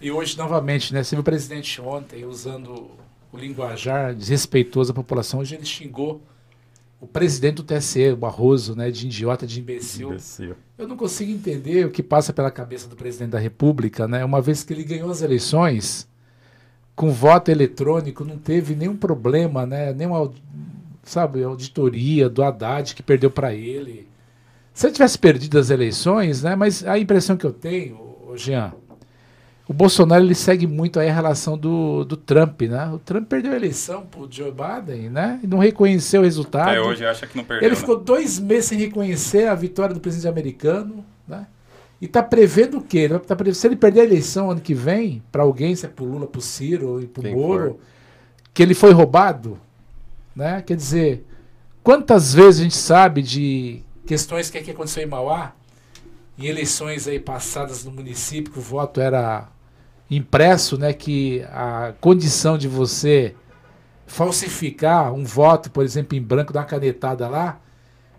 [0.00, 1.02] E hoje, novamente, né?
[1.02, 2.90] Você viu o presidente ontem usando
[3.32, 5.40] o linguajar desrespeitoso à população.
[5.40, 6.22] Hoje ele xingou
[7.04, 10.08] o presidente do TSE, o Barroso, né, de idiota, de imbecil.
[10.08, 10.54] imbecil.
[10.78, 14.24] Eu não consigo entender o que passa pela cabeça do presidente da República, né?
[14.24, 16.08] Uma vez que ele ganhou as eleições
[16.96, 19.92] com voto eletrônico, não teve nenhum problema, né?
[19.92, 20.32] Nenhuma,
[21.02, 24.08] sabe, auditoria do Haddad que perdeu para ele.
[24.72, 26.56] Se ele tivesse perdido as eleições, né?
[26.56, 27.98] Mas a impressão que eu tenho,
[28.34, 28.72] Jean,
[29.66, 32.86] o Bolsonaro ele segue muito aí a relação do, do Trump, né?
[32.92, 35.40] O Trump perdeu a eleição pro Joe Biden, né?
[35.42, 36.70] E não reconheceu o resultado.
[36.70, 37.66] É, hoje acha que não perdeu.
[37.66, 38.02] Ele ficou né?
[38.04, 41.46] dois meses sem reconhecer a vitória do presidente americano, né?
[41.98, 42.98] E tá prevendo o quê?
[42.98, 45.88] Ele tá prevendo, se ele perder a eleição ano que vem, para alguém, se é
[45.88, 47.78] pro Lula, pro Ciro e pro Quem Moro, for.
[48.52, 49.58] que ele foi roubado,
[50.36, 50.60] né?
[50.60, 51.24] Quer dizer,
[51.82, 55.54] quantas vezes a gente sabe de questões que, é que aconteceu em Mauá,
[56.38, 59.48] em eleições aí passadas no município, que o voto era
[60.10, 63.34] impresso, né, que a condição de você
[64.06, 67.60] falsificar um voto, por exemplo, em branco, dar uma canetada lá,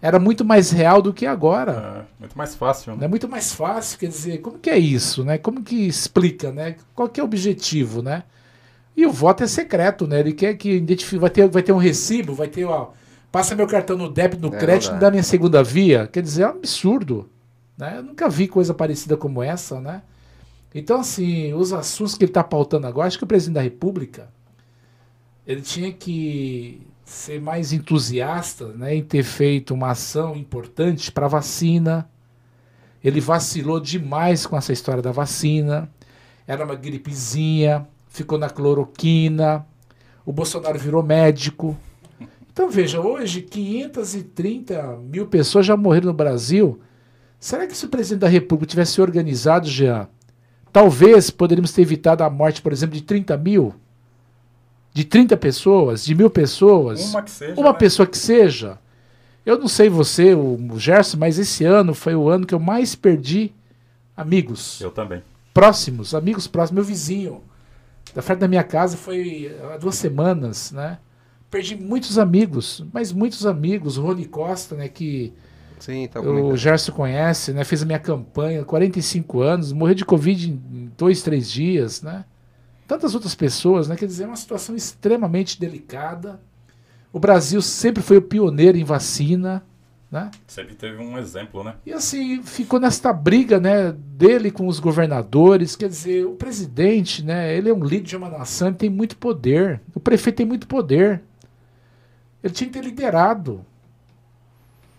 [0.02, 2.06] era muito mais real do que agora.
[2.06, 2.96] É, muito mais fácil.
[2.96, 3.06] Né?
[3.06, 5.38] É muito mais fácil, quer dizer, como que é isso, né?
[5.38, 6.76] Como que explica, né?
[6.94, 8.24] Qual que é o objetivo, né?
[8.96, 10.20] E o voto é secreto, né?
[10.20, 12.92] Ele quer que identifique, vai ter, vai ter um recibo, vai ter, ó,
[13.32, 16.08] passa meu cartão no débito, no é, crédito, me dá minha segunda via.
[16.08, 17.30] Quer dizer, é um absurdo,
[17.78, 17.96] né?
[17.98, 20.02] Eu nunca vi coisa parecida como essa, né?
[20.78, 24.28] Então, assim, os assuntos que ele está pautando agora, acho que o presidente da República
[25.48, 31.30] ele tinha que ser mais entusiasta né, em ter feito uma ação importante para a
[31.30, 32.10] vacina.
[33.02, 35.90] Ele vacilou demais com essa história da vacina.
[36.46, 39.66] Era uma gripezinha, ficou na cloroquina.
[40.26, 41.78] O Bolsonaro virou médico.
[42.52, 46.82] Então veja, hoje 530 mil pessoas já morreram no Brasil.
[47.40, 50.10] Será que se o presidente da República tivesse organizado, Jean,
[50.76, 53.74] Talvez poderíamos ter evitado a morte, por exemplo, de 30 mil,
[54.94, 57.12] de 30 pessoas, de mil pessoas.
[57.12, 57.62] Uma que seja.
[57.62, 57.78] Uma né?
[57.80, 58.78] pessoa que seja.
[59.46, 62.94] Eu não sei você, o Gerson, mas esse ano foi o ano que eu mais
[62.94, 63.54] perdi
[64.18, 64.82] amigos.
[64.82, 65.24] Eu também.
[65.54, 67.42] Próximos, amigos próximos, meu vizinho.
[68.14, 70.98] Da frente da minha casa foi há duas semanas, né?
[71.50, 73.98] Perdi muitos amigos, mas muitos amigos.
[73.98, 74.90] O Rony Costa, né?
[74.90, 75.32] Que
[75.80, 77.64] Sim, tá o Gerson conhece, né?
[77.64, 82.26] Fez a minha campanha, 45 anos, morreu de Covid em dois, três dias, né?
[82.88, 83.96] Tantas outras pessoas, né?
[83.96, 86.40] Quer dizer, é uma situação extremamente delicada.
[87.12, 89.64] O Brasil sempre foi o pioneiro em vacina,
[90.12, 90.32] né?
[90.48, 91.76] Sempre teve um exemplo, né?
[91.86, 97.56] E assim, ficou nesta briga, né, dele com os governadores, quer dizer, o presidente, né,
[97.56, 99.82] ele é um líder de uma nação, ele tem muito poder.
[99.94, 101.22] O prefeito tem muito poder.
[102.44, 103.66] Ele tinha que ter liderado.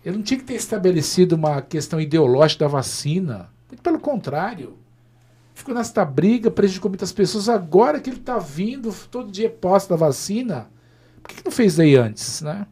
[0.07, 3.49] Ele não tinha que ter estabelecido uma questão ideológica da vacina.
[3.67, 4.77] Muito pelo contrário.
[5.53, 7.49] Ficou nesta briga, prejudicou muitas pessoas.
[7.49, 10.69] Agora que ele está vindo, todo dia posse da vacina,
[11.21, 12.65] por que, que não fez aí antes, né?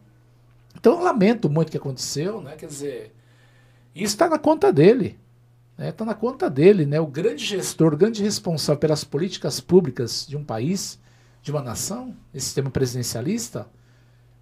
[0.74, 2.56] Então eu lamento muito o que aconteceu, né?
[2.56, 3.14] Quer dizer,
[3.94, 5.18] isso está na conta dele.
[5.72, 5.92] Está né?
[5.92, 6.98] Tá na conta dele, né?
[7.00, 10.98] O grande gestor, o grande responsável pelas políticas públicas de um país,
[11.42, 13.68] de uma nação, esse sistema presidencialista,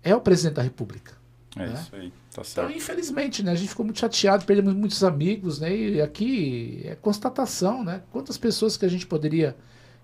[0.00, 1.23] é o presidente da República.
[1.56, 1.74] É né?
[1.74, 2.68] isso aí, tá certo.
[2.68, 5.74] Então, infelizmente, né, a gente ficou muito chateado, perdemos muitos amigos, né?
[5.74, 8.02] E aqui é constatação, né?
[8.10, 9.56] Quantas pessoas que a gente poderia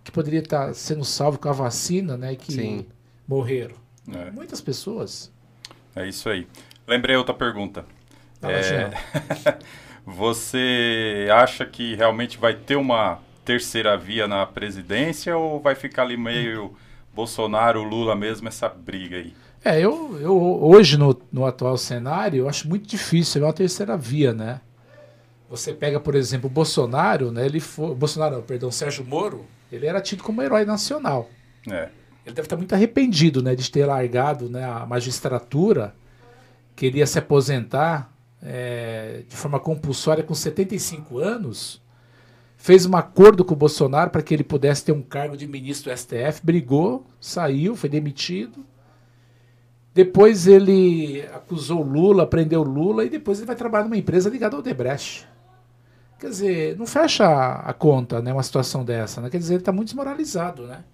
[0.02, 2.86] que poderia estar tá sendo salvo com a vacina, né, que Sim.
[3.28, 3.76] morreram.
[4.12, 4.30] É.
[4.30, 5.30] Muitas pessoas.
[5.94, 6.46] É isso aí.
[6.86, 7.84] Lembrei outra pergunta.
[8.42, 9.58] é...
[10.06, 16.16] Você acha que realmente vai ter uma terceira via na presidência ou vai ficar ali
[16.16, 16.74] meio
[17.14, 19.34] Bolsonaro, Lula mesmo, essa briga aí?
[19.64, 23.96] É, eu, eu hoje no, no atual cenário, eu acho muito difícil, é uma terceira
[23.96, 24.60] via, né?
[25.50, 27.44] Você pega, por exemplo, o Bolsonaro, né?
[27.44, 31.28] Ele foi, Bolsonaro, perdão, Sérgio Moro, ele era tido como herói nacional.
[31.68, 31.90] É.
[32.24, 35.94] Ele deve estar muito arrependido, né, de ter largado, né, a magistratura,
[36.76, 41.82] queria se aposentar é, de forma compulsória com 75 anos,
[42.56, 45.90] fez um acordo com o Bolsonaro para que ele pudesse ter um cargo de ministro
[45.90, 48.64] do STF, brigou, saiu, foi demitido
[49.94, 54.62] depois ele acusou Lula, prendeu Lula e depois ele vai trabalhar numa empresa ligada ao
[54.62, 55.28] Debrecht.
[56.18, 59.30] Quer dizer, não fecha a conta, né, uma situação dessa, né?
[59.30, 60.84] Quer dizer, ele está muito desmoralizado, né?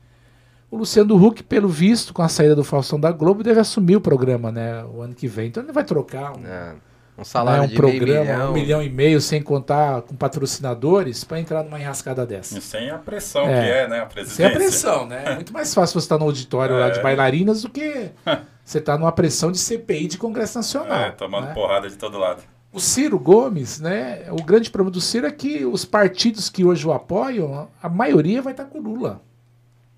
[0.70, 4.00] O Luciano Huck, pelo visto, com a saída do Faustão da Globo, deve assumir o
[4.00, 5.48] programa, né, o ano que vem.
[5.48, 6.74] Então ele vai trocar um, é,
[7.18, 8.50] um salário né, um de programa, milhão.
[8.50, 12.58] um milhão e meio, sem contar com patrocinadores, para entrar numa enrascada dessa.
[12.58, 14.36] E sem a pressão é, que é, né, a presidência.
[14.36, 15.22] Sem a pressão, né?
[15.26, 16.80] É muito mais fácil você estar no auditório é.
[16.80, 18.10] lá de bailarinas do que
[18.66, 20.98] Você está numa pressão de CPI de Congresso Nacional.
[20.98, 21.54] É, tomando né?
[21.54, 22.42] porrada de todo lado.
[22.72, 24.26] O Ciro Gomes, né?
[24.32, 28.42] O grande problema do Ciro é que os partidos que hoje o apoiam, a maioria
[28.42, 29.22] vai estar com o Lula.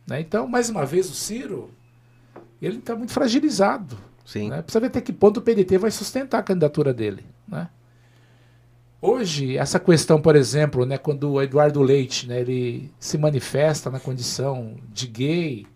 [0.07, 0.21] Né?
[0.21, 1.71] Então, mais uma vez, o Ciro,
[2.61, 3.99] ele está muito fragilizado.
[4.29, 4.51] Sim.
[4.51, 4.61] Né?
[4.61, 7.25] Precisa ver até que ponto o PDT vai sustentar a candidatura dele.
[7.49, 7.67] Né?
[9.01, 13.99] Hoje, essa questão, por exemplo, né, quando o Eduardo Leite né, ele se manifesta na
[13.99, 15.67] condição de gay,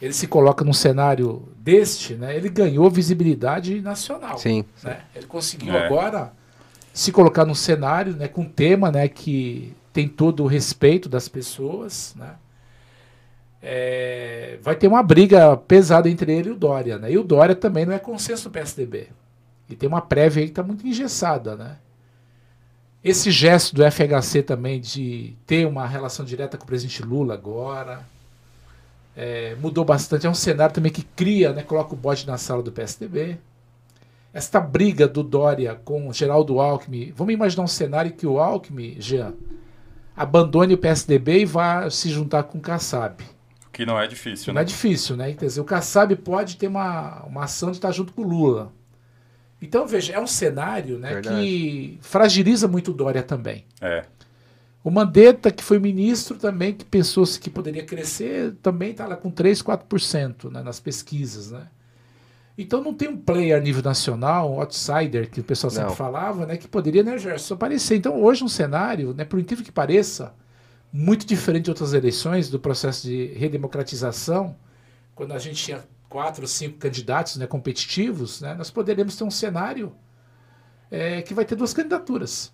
[0.00, 4.38] ele se coloca num cenário deste, né, ele ganhou visibilidade nacional.
[4.38, 4.64] Sim.
[4.82, 5.02] Né?
[5.14, 5.84] Ele conseguiu é.
[5.84, 6.32] agora
[6.94, 11.28] se colocar num cenário né, com um tema né, que tem todo o respeito das
[11.28, 12.14] pessoas.
[12.16, 12.36] Né?
[13.62, 16.98] É, vai ter uma briga pesada entre ele e o Dória.
[16.98, 17.12] Né?
[17.12, 19.08] E o Dória também não é consenso do PSDB.
[19.68, 21.56] E tem uma prévia aí que está muito engessada.
[21.56, 21.76] Né?
[23.02, 28.04] Esse gesto do FHC também de ter uma relação direta com o presidente Lula agora
[29.16, 30.26] é, mudou bastante.
[30.26, 33.38] É um cenário também que cria, né, coloca o bode na sala do PSDB.
[34.32, 37.12] Esta briga do Dória com o Geraldo Alckmin.
[37.14, 39.32] Vamos imaginar um cenário que o Alckmin, Jean,
[40.16, 43.24] abandone o PSDB e vá se juntar com o Kassab.
[43.74, 44.62] Que não é difícil, não né?
[44.62, 45.32] é difícil, né?
[45.34, 48.72] Quer dizer, o Kassab pode ter uma, uma ação de estar junto com o Lula.
[49.60, 53.64] Então, veja, é um cenário né, que fragiliza muito o Dória também.
[53.80, 54.04] É.
[54.84, 59.28] O Mandetta, que foi ministro também, que pensou-se que poderia crescer, também está lá com
[59.28, 61.50] 3, 4% né, nas pesquisas.
[61.50, 61.66] Né?
[62.56, 65.96] Então não tem um player a nível nacional, um outsider, que o pessoal sempre não.
[65.96, 67.96] falava, né, que poderia, né, Gerson, aparecer.
[67.96, 70.32] Então hoje um cenário, né, por incrível que pareça,
[70.96, 74.54] muito diferente de outras eleições, do processo de redemocratização,
[75.12, 79.30] quando a gente tinha quatro ou cinco candidatos né, competitivos, né, nós poderíamos ter um
[79.30, 79.92] cenário
[80.88, 82.52] é, que vai ter duas candidaturas.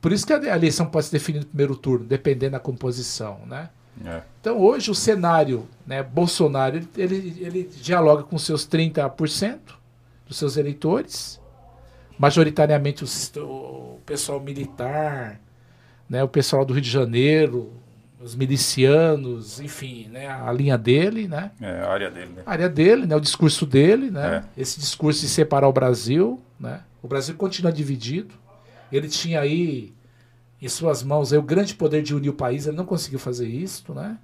[0.00, 3.68] Por isso que a eleição pode se definir no primeiro turno, dependendo da composição, né?
[4.06, 4.22] É.
[4.40, 9.58] Então hoje o cenário, né, Bolsonaro, ele, ele dialoga com seus 30%
[10.26, 11.38] dos seus eleitores,
[12.18, 15.38] majoritariamente o, o, pessoal militar,
[16.10, 17.72] né, o pessoal do Rio de Janeiro,
[18.20, 21.52] os milicianos, enfim, né, a linha dele, né?
[21.60, 22.42] É, a área dele, né?
[22.44, 24.44] A área dele, né, o discurso dele, né?
[24.56, 24.60] É.
[24.62, 26.80] Esse discurso de separar o Brasil, né?
[27.00, 28.34] O Brasil continua dividido.
[28.90, 29.94] Ele tinha aí
[30.60, 33.46] em suas mãos aí, o grande poder de unir o país, ele não conseguiu fazer
[33.48, 34.18] isso, né?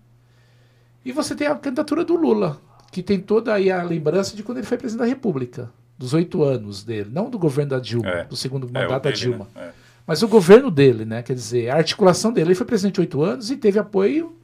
[1.05, 4.59] E você tem a candidatura do Lula, que tem toda aí a lembrança de quando
[4.59, 8.25] ele foi presidente da República, dos oito anos dele, não do governo da Dilma, é.
[8.25, 9.46] do segundo é, mandato da Dilma.
[9.55, 9.62] Né?
[9.68, 9.86] É.
[10.07, 11.23] Mas o governo dele, né?
[11.23, 12.49] Quer dizer, a articulação dele.
[12.49, 14.37] Ele foi presidente oito anos e teve apoio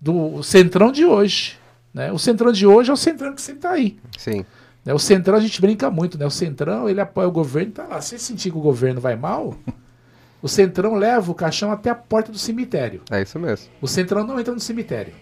[0.00, 1.58] do Centrão de hoje.
[1.94, 2.12] Né?
[2.12, 3.98] O Centrão de hoje é o Centrão que sempre está aí.
[4.18, 4.44] Sim.
[4.84, 4.92] Né?
[4.92, 6.26] O Centrão a gente brinca muito, né?
[6.26, 8.00] O Centrão ele apoia o governo, tá lá.
[8.00, 9.56] Se sentir que o governo vai mal,
[10.42, 13.02] o Centrão leva o caixão até a porta do cemitério.
[13.10, 13.68] É isso mesmo.
[13.80, 15.14] O Centrão não entra no cemitério,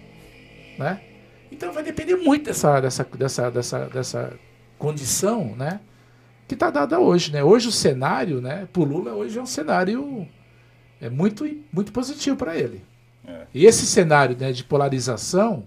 [0.78, 1.00] né?
[1.50, 4.32] Então vai depender muito dessa dessa dessa dessa, dessa
[4.78, 5.80] condição, né?
[6.46, 7.42] Que está dada hoje, né?
[7.42, 8.68] Hoje o cenário, né?
[8.72, 10.26] Pro Lula hoje é um cenário
[11.00, 12.82] é muito muito positivo para ele.
[13.26, 13.46] É.
[13.52, 15.66] E esse cenário né, de polarização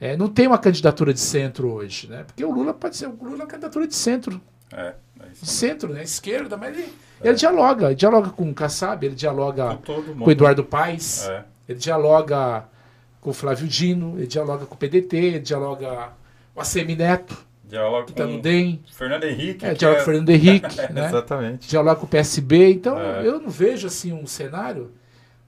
[0.00, 2.24] é, não tem uma candidatura de centro hoje, né?
[2.24, 4.40] Porque o Lula pode ser o Lula é uma candidatura de centro.
[4.72, 6.02] É, é de centro, né?
[6.02, 7.28] Esquerda, mas ele, é.
[7.28, 11.44] ele dialoga, ele dialoga com o Kassab, ele dialoga com, o Eduardo Paes, é.
[11.68, 12.64] ele dialoga
[13.20, 16.10] com o Flávio Dino, ele dialoga com o PDT, ele dialoga
[16.54, 17.47] com a Semineto.
[17.68, 18.82] Dialoga que com no DEM.
[18.90, 19.64] Fernando Henrique.
[19.64, 20.92] É, dialoga com o Fernando Henrique.
[20.92, 21.06] né?
[21.06, 21.68] Exatamente.
[21.68, 22.72] Dialoga com o PSB.
[22.72, 24.90] Então, eu não vejo assim um cenário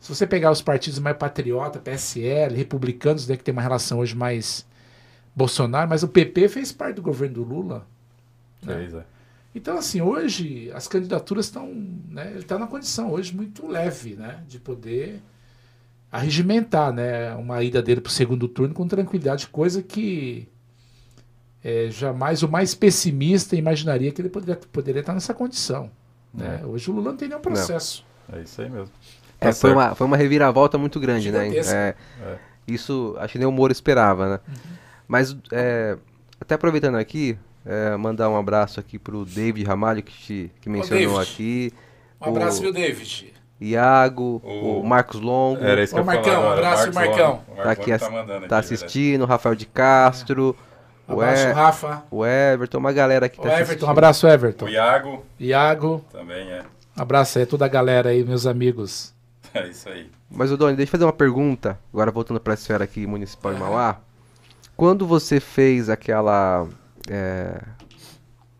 [0.01, 4.17] se você pegar os partidos mais patriota, PSL, republicanos, né, que tem uma relação hoje
[4.17, 4.67] mais
[5.37, 7.87] Bolsonaro, mas o PP fez parte do governo do Lula.
[8.63, 8.89] Né?
[8.95, 9.03] É.
[9.55, 11.67] Então, assim, hoje as candidaturas estão.
[12.09, 15.21] Né, ele está na condição hoje muito leve né, de poder
[16.11, 20.49] arregimentar né, uma ida dele para o segundo turno com tranquilidade, coisa que
[21.63, 25.91] é, jamais o mais pessimista imaginaria que ele poderia, poderia estar nessa condição.
[26.33, 26.63] Né?
[26.65, 28.05] Hoje o Lula não tem nenhum processo.
[28.29, 28.39] Não.
[28.39, 28.91] É isso aí mesmo.
[29.41, 31.49] É, tá foi, uma, foi uma reviravolta muito grande, né?
[31.49, 32.39] É, é.
[32.67, 34.41] Isso acho que nem o Moro esperava, né?
[34.47, 34.77] Uhum.
[35.09, 35.97] Mas é,
[36.41, 41.17] até aproveitando aqui, é, mandar um abraço aqui pro David Ramalho, que, te, que mencionou
[41.17, 41.73] Ô, aqui.
[42.21, 43.33] Um abraço, viu, David?
[43.61, 45.63] Iago, o, o Marcos Longo.
[45.63, 47.45] Era isso que Ô, Marcão, um abraço, Marcos Marcão.
[47.57, 50.57] Tá, aqui, tá, mandando tá assistindo, Rafael de Castro.
[50.57, 50.70] Um
[51.13, 52.03] abraço, o Rafa.
[52.11, 53.87] O Everton, uma galera aqui o tá Everton, assistindo.
[53.89, 54.65] um abraço, Everton.
[54.67, 55.27] O Iago.
[55.39, 56.05] Iago.
[56.13, 56.63] Também é.
[56.97, 59.15] Um abraço aí, toda a galera aí, meus amigos.
[59.53, 60.09] É isso aí.
[60.31, 63.53] Mas, o Doni, deixa eu fazer uma pergunta, agora voltando para a esfera aqui municipal
[63.53, 63.99] de Mauá.
[64.77, 66.69] Quando você fez aquela.
[67.11, 67.61] É,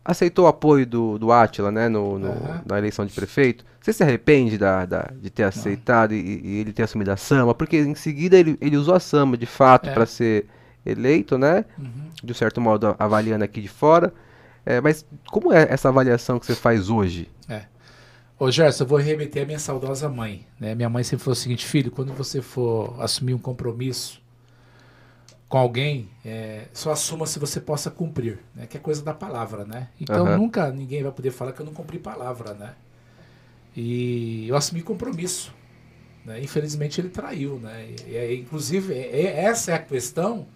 [0.03, 2.59] aceitou o apoio do, do Atila, né, no, no uhum.
[2.65, 6.73] na eleição de prefeito, você se arrepende da, da de ter aceitado e, e, ele
[6.73, 7.55] ter assumido a Sama?
[7.55, 9.93] Porque em seguida ele, ele usou a Sama de fato é.
[9.93, 10.45] para ser
[10.85, 11.65] eleito, né?
[11.77, 12.09] Uhum.
[12.23, 14.13] De um certo modo, avaliando aqui de fora.
[14.65, 17.29] É, mas como é essa avaliação que você faz hoje?
[17.49, 17.63] É.
[18.37, 20.45] Ô Gerson, eu vou remeter a minha saudosa mãe.
[20.59, 20.73] Né?
[20.75, 24.21] Minha mãe sempre falou o seguinte, filho, quando você for assumir um compromisso
[25.47, 28.65] com alguém, é, só assuma se você possa cumprir, né?
[28.67, 29.89] Que é coisa da palavra, né?
[29.99, 30.37] Então uhum.
[30.37, 32.73] nunca ninguém vai poder falar que eu não cumpri palavra, né?
[33.75, 35.53] E eu assumi compromisso.
[36.25, 36.41] Né?
[36.41, 37.93] Infelizmente ele traiu, né?
[38.07, 40.47] E, é, inclusive, é, é, essa é a questão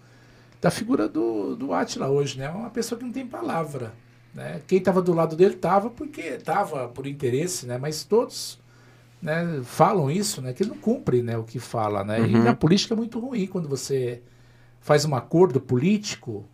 [0.60, 2.48] da figura do, do Atila hoje, né?
[2.48, 3.92] Uma pessoa que não tem palavra.
[4.34, 4.60] Né?
[4.66, 7.78] Quem estava do lado dele estava porque estava por interesse, né?
[7.78, 8.58] mas todos
[9.22, 10.52] né, falam isso, né?
[10.52, 12.04] que ele não cumpre né, o que fala.
[12.04, 12.20] Né?
[12.20, 12.26] Uhum.
[12.26, 14.20] E na política é muito ruim quando você
[14.78, 16.44] faz um acordo político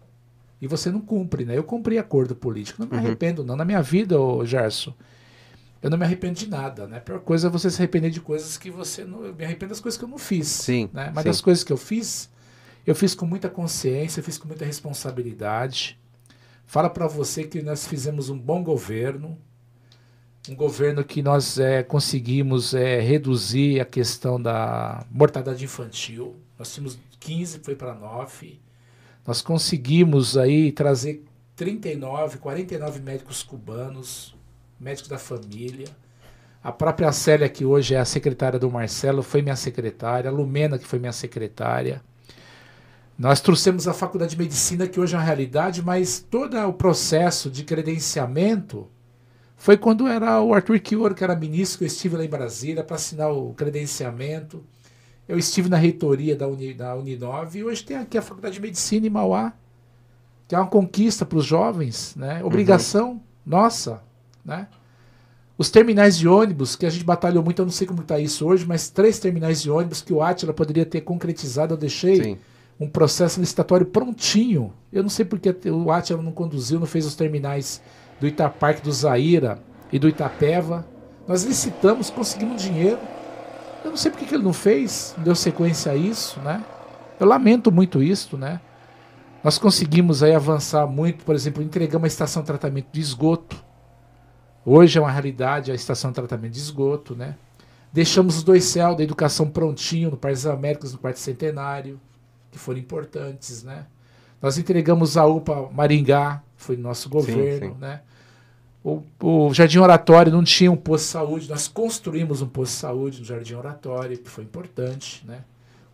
[0.60, 1.44] e você não cumpre.
[1.44, 1.58] Né?
[1.58, 3.00] Eu cumpri acordo político, não me uhum.
[3.00, 3.56] arrependo não.
[3.56, 4.94] Na minha vida, ô Gerson,
[5.82, 6.86] eu não me arrependo de nada.
[6.86, 6.98] Né?
[6.98, 9.24] A pior coisa é você se arrepender de coisas que você não.
[9.24, 10.46] Eu me arrependo das coisas que eu não fiz.
[10.46, 10.88] Sim.
[10.92, 11.10] Né?
[11.12, 11.30] Mas sim.
[11.30, 12.30] das coisas que eu fiz,
[12.86, 15.98] eu fiz com muita consciência, fiz com muita responsabilidade
[16.72, 19.38] fala para você que nós fizemos um bom governo,
[20.48, 26.34] um governo que nós é, conseguimos é, reduzir a questão da mortalidade infantil.
[26.58, 28.58] Nós tínhamos 15, foi para 9.
[29.26, 31.22] Nós conseguimos aí trazer
[31.54, 34.34] 39, 49 médicos cubanos,
[34.80, 35.88] médicos da família.
[36.64, 40.30] A própria Célia, que hoje é a secretária do Marcelo, foi minha secretária.
[40.30, 42.02] A Lumena, que foi minha secretária.
[43.18, 47.50] Nós trouxemos a faculdade de medicina, que hoje é uma realidade, mas todo o processo
[47.50, 48.88] de credenciamento
[49.56, 52.82] foi quando era o Arthur Kior, que era ministro, que eu estive lá em Brasília
[52.82, 54.64] para assinar o credenciamento.
[55.28, 58.60] Eu estive na reitoria da, Uni, da Uninove e hoje tem aqui a faculdade de
[58.60, 59.52] medicina em Mauá,
[60.48, 62.42] que é uma conquista para os jovens, né?
[62.42, 63.20] obrigação uhum.
[63.46, 64.02] nossa.
[64.44, 64.66] Né?
[65.56, 68.44] Os terminais de ônibus, que a gente batalhou muito, eu não sei como está isso
[68.44, 72.20] hoje, mas três terminais de ônibus que o Atila poderia ter concretizado, eu deixei.
[72.20, 72.38] Sim
[72.78, 74.72] um processo licitatório prontinho.
[74.92, 77.82] Eu não sei porque o Atila não conduziu, não fez os terminais
[78.20, 79.58] do Itaparque do Zaira
[79.92, 80.86] e do Itapeva.
[81.26, 82.98] Nós licitamos, conseguimos dinheiro.
[83.84, 86.64] Eu não sei porque que ele não fez, não deu sequência a isso, né?
[87.18, 88.60] Eu lamento muito isso, né?
[89.42, 93.62] Nós conseguimos aí avançar muito, por exemplo, entregamos a estação de tratamento de esgoto.
[94.64, 97.34] Hoje é uma realidade a estação de tratamento de esgoto, né?
[97.92, 102.00] Deixamos os dois céus da educação prontinho no País das Américas, no quarto centenário.
[102.52, 103.86] Que foram importantes, né?
[104.40, 107.80] Nós entregamos a UPA Maringá, foi nosso governo, sim, sim.
[107.80, 108.02] né?
[108.84, 112.78] O, o, Jardim Oratório não tinha um posto de saúde, nós construímos um posto de
[112.78, 115.44] saúde no Jardim Oratório, que foi importante, né?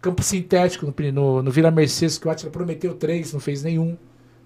[0.00, 3.96] Campo sintético no, no, no Vila Mercedes, que o Atila prometeu três, não fez nenhum.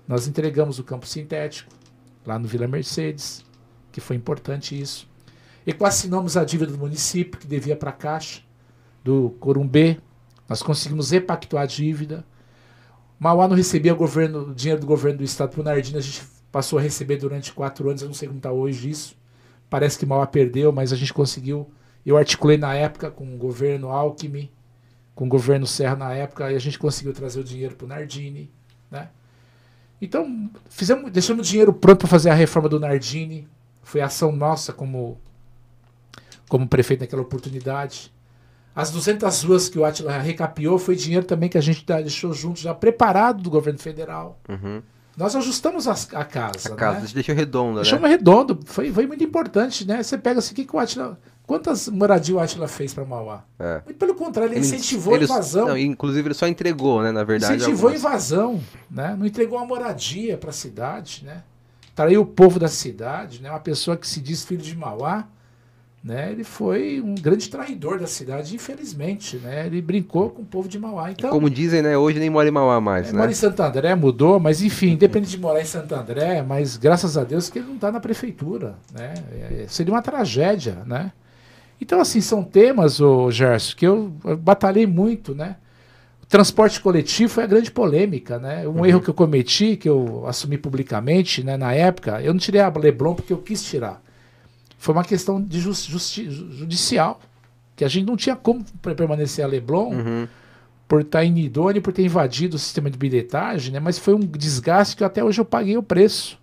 [0.09, 1.71] Nós entregamos o campo sintético
[2.27, 3.45] lá no Vila Mercedes,
[3.91, 5.09] que foi importante isso.
[5.67, 8.41] Equacionamos a dívida do município, que devia para a Caixa,
[9.05, 9.99] do Corumbê.
[10.53, 12.27] Nós conseguimos repactuar a dívida.
[13.19, 16.79] Mauá não recebia governo, dinheiro do governo do estado para o Nardina, a gente passou
[16.79, 19.17] a receber durante quatro anos, eu não sei como está hoje isso.
[19.71, 21.71] Parece que Mauá perdeu, mas a gente conseguiu.
[22.05, 24.51] Eu articulei na época com o governo Alckmin,
[25.15, 27.89] com o governo Serra na época, e a gente conseguiu trazer o dinheiro para o
[27.89, 28.51] Nardini.
[28.91, 29.09] Né?
[30.03, 33.49] Então, fizemos, deixamos o dinheiro pronto para fazer a reforma do Nardini.
[33.83, 35.19] Foi ação nossa como,
[36.47, 38.13] como prefeito naquela oportunidade.
[38.75, 42.59] As 200 ruas que o Atila recapiou foi dinheiro também que a gente deixou junto,
[42.59, 44.39] já preparado do governo federal.
[44.49, 44.83] Uhum.
[45.17, 46.73] Nós ajustamos a, a casa.
[46.73, 47.09] A casa, né?
[47.13, 48.17] deixou redonda, Deixamos né?
[48.17, 48.59] redondo.
[48.65, 50.03] Foi, foi muito importante, né?
[50.03, 51.19] Você pega assim, o que, que o Atila.
[51.47, 53.45] Quantas moradias o Atila fez para Mauá?
[53.59, 53.83] É.
[53.85, 55.69] Muito pelo contrário, ele, ele incentivou ele, a invasão.
[55.69, 57.13] Não, inclusive, ele só entregou, né?
[57.13, 57.57] Na verdade.
[57.57, 58.05] Incentivou algumas...
[58.05, 58.61] a invasão,
[58.91, 59.15] né?
[59.19, 61.43] Não entregou uma moradia para a cidade, né?
[61.95, 63.51] Traiu o povo da cidade, né?
[63.51, 65.29] Uma pessoa que se diz filho de Mauá
[66.05, 70.69] né, ele foi um grande traidor da cidade, infelizmente, né, ele brincou com o povo
[70.69, 71.13] de Mauá.
[71.13, 73.19] Então, Como dizem, né, hoje nem mora em Mauá mais, é, né?
[73.19, 77.17] Mora em Santo André, mudou, mas enfim, independente de morar em Santo André, mas graças
[77.17, 81.13] a Deus que ele não está na prefeitura, né, é, seria uma tragédia, né.
[81.81, 85.55] Então, assim, são temas, o Gerson, que eu, eu batalhei muito, né,
[86.21, 88.87] o transporte coletivo foi a grande polêmica, né, um uhum.
[88.87, 92.73] erro que eu cometi, que eu assumi publicamente, né, na época, eu não tirei a
[92.77, 94.03] Leblon porque eu quis tirar,
[94.83, 97.21] foi uma questão de justi judicial,
[97.77, 98.65] que a gente não tinha como
[98.97, 100.29] permanecer a Leblon uhum.
[100.89, 103.79] por estar inidôneo, por ter invadido o sistema de bilhetagem, né?
[103.79, 106.37] mas foi um desgaste que até hoje eu paguei o preço.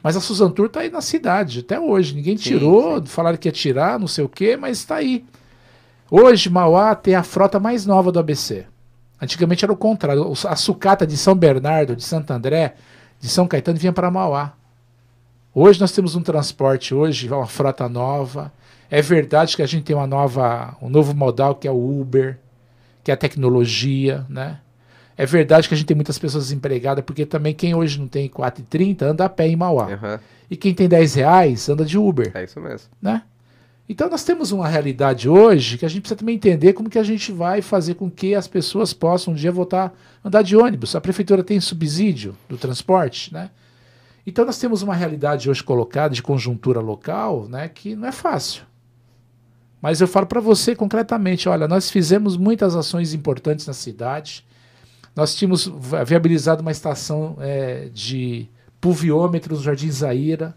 [0.00, 2.14] Mas a Suzan Tour está aí na cidade, até hoje.
[2.14, 3.06] Ninguém tirou, sim, sim.
[3.06, 5.24] falaram que ia tirar, não sei o quê, mas está aí.
[6.08, 8.64] Hoje, Mauá tem a frota mais nova do ABC.
[9.20, 10.32] Antigamente era o contrário.
[10.44, 12.76] A sucata de São Bernardo, de Santo André,
[13.18, 14.52] de São Caetano vinha para Mauá.
[15.58, 18.52] Hoje nós temos um transporte, hoje uma frota nova.
[18.90, 22.38] É verdade que a gente tem uma nova, um novo modal que é o Uber,
[23.02, 24.60] que é a tecnologia, né?
[25.16, 28.28] É verdade que a gente tem muitas pessoas desempregadas, porque também quem hoje não tem
[28.28, 29.86] 4,30 anda a pé em Mauá.
[29.86, 30.18] Uhum.
[30.50, 32.32] E quem tem 10 reais anda de Uber.
[32.34, 32.90] É isso mesmo.
[33.00, 33.22] Né?
[33.88, 37.02] Então nós temos uma realidade hoje que a gente precisa também entender como que a
[37.02, 40.94] gente vai fazer com que as pessoas possam um dia voltar a andar de ônibus.
[40.94, 43.48] A prefeitura tem subsídio do transporte, né?
[44.26, 48.64] Então nós temos uma realidade hoje colocada de conjuntura local, né, que não é fácil.
[49.80, 54.44] Mas eu falo para você concretamente, olha, nós fizemos muitas ações importantes na cidade.
[55.14, 55.70] Nós tínhamos
[56.04, 58.48] viabilizado uma estação é, de
[58.80, 60.56] pluviômetros no Jardim Zaira,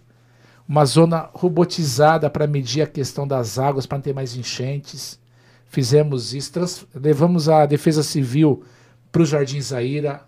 [0.67, 5.19] uma zona robotizada para medir a questão das águas, para não ter mais enchentes.
[5.67, 8.63] Fizemos isso, levamos a Defesa Civil
[9.11, 10.21] para o Jardim Zaira,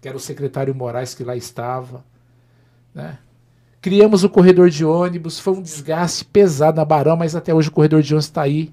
[0.00, 2.04] que era o secretário Moraes que lá estava.
[2.94, 3.18] Né?
[3.80, 7.72] Criamos o corredor de ônibus, foi um desgaste pesado na Barão, mas até hoje o
[7.72, 8.72] corredor de ônibus está aí,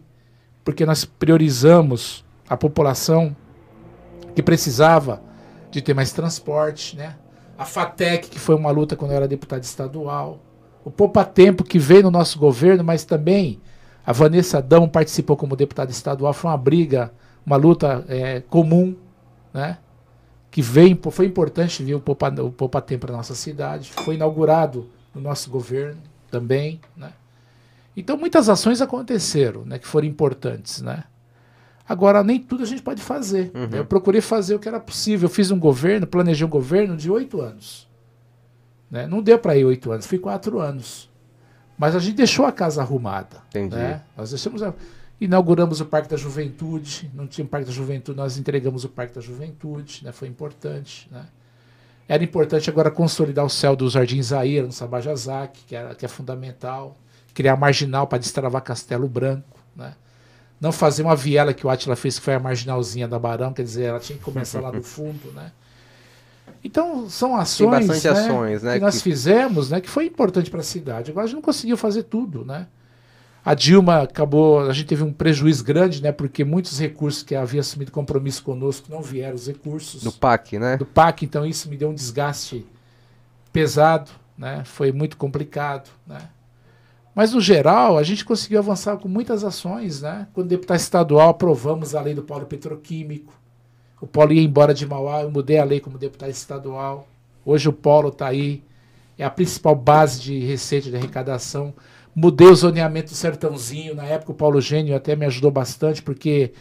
[0.66, 3.36] porque nós priorizamos a população
[4.36, 5.22] que precisava
[5.72, 7.16] de ter mais transporte, né?
[7.58, 10.40] A FATEC, que foi uma luta quando eu era deputado estadual.
[10.84, 13.60] O Poupa Tempo, que veio no nosso governo, mas também
[14.06, 16.34] a Vanessa Dão participou como deputada estadual.
[16.34, 17.12] Foi uma briga,
[17.46, 18.96] uma luta é, comum,
[19.54, 19.78] né?
[20.58, 24.90] Que vem, foi importante ver o Poupa, o Poupa Tempo para nossa cidade, foi inaugurado
[25.14, 26.02] no nosso governo
[26.32, 27.14] também, né?
[27.96, 31.04] Então muitas ações aconteceram, né, que foram importantes, né?
[31.88, 33.52] Agora nem tudo a gente pode fazer.
[33.54, 33.68] Uhum.
[33.68, 33.78] Né?
[33.78, 35.28] Eu procurei fazer o que era possível.
[35.28, 37.88] Eu fiz um governo, planejei um governo de oito anos.
[38.90, 39.06] Né?
[39.06, 41.08] Não deu para ir oito anos, fui quatro anos.
[41.78, 43.44] Mas a gente deixou a casa arrumada.
[43.50, 43.76] Entendi.
[43.76, 44.02] Né?
[44.18, 44.74] Nós deixamos a...
[45.20, 49.16] Inauguramos o Parque da Juventude, não tinha o Parque da Juventude, nós entregamos o Parque
[49.16, 50.12] da Juventude, né?
[50.12, 51.08] foi importante.
[51.12, 51.26] Né?
[52.08, 56.08] Era importante agora consolidar o céu do Jardim Zaira, no Sabajazak, que é, que é
[56.08, 56.96] fundamental.
[57.34, 59.60] Criar marginal para destravar Castelo Branco.
[59.76, 59.94] Né?
[60.62, 63.64] Não fazer uma viela que o Atila fez, que foi a marginalzinha da Barão, quer
[63.64, 65.32] dizer, ela tinha que começar lá do fundo.
[65.34, 65.52] Né?
[66.64, 69.04] Então, são ações, né, ações né, que nós que...
[69.04, 71.12] fizemos né, que foi importante para a cidade.
[71.12, 72.46] Agora a gente não conseguiu fazer tudo.
[72.46, 72.68] Né?
[73.48, 76.12] A Dilma acabou, a gente teve um prejuízo grande, né?
[76.12, 80.04] Porque muitos recursos que havia assumido compromisso conosco não vieram os recursos.
[80.04, 80.76] Do PAC, né?
[80.76, 82.66] Do PAC, então isso me deu um desgaste
[83.54, 84.64] pesado, né?
[84.66, 86.28] Foi muito complicado, né?
[87.16, 90.28] Mas no geral, a gente conseguiu avançar com muitas ações, né?
[90.34, 93.34] Quando deputado estadual aprovamos a lei do polo petroquímico,
[94.00, 97.08] O Paulo ia embora de Mauá, eu mudei a lei como deputado estadual.
[97.46, 98.62] Hoje o Paulo está aí,
[99.18, 101.74] é a principal base de receita de arrecadação.
[102.20, 103.94] Mudei o zoneamento do Sertãozinho.
[103.94, 106.52] Na época o Paulo Gênio até me ajudou bastante, porque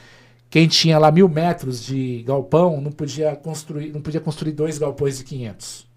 [0.50, 5.16] quem tinha lá mil metros de galpão não podia construir, não podia construir dois galpões
[5.16, 5.88] de 500.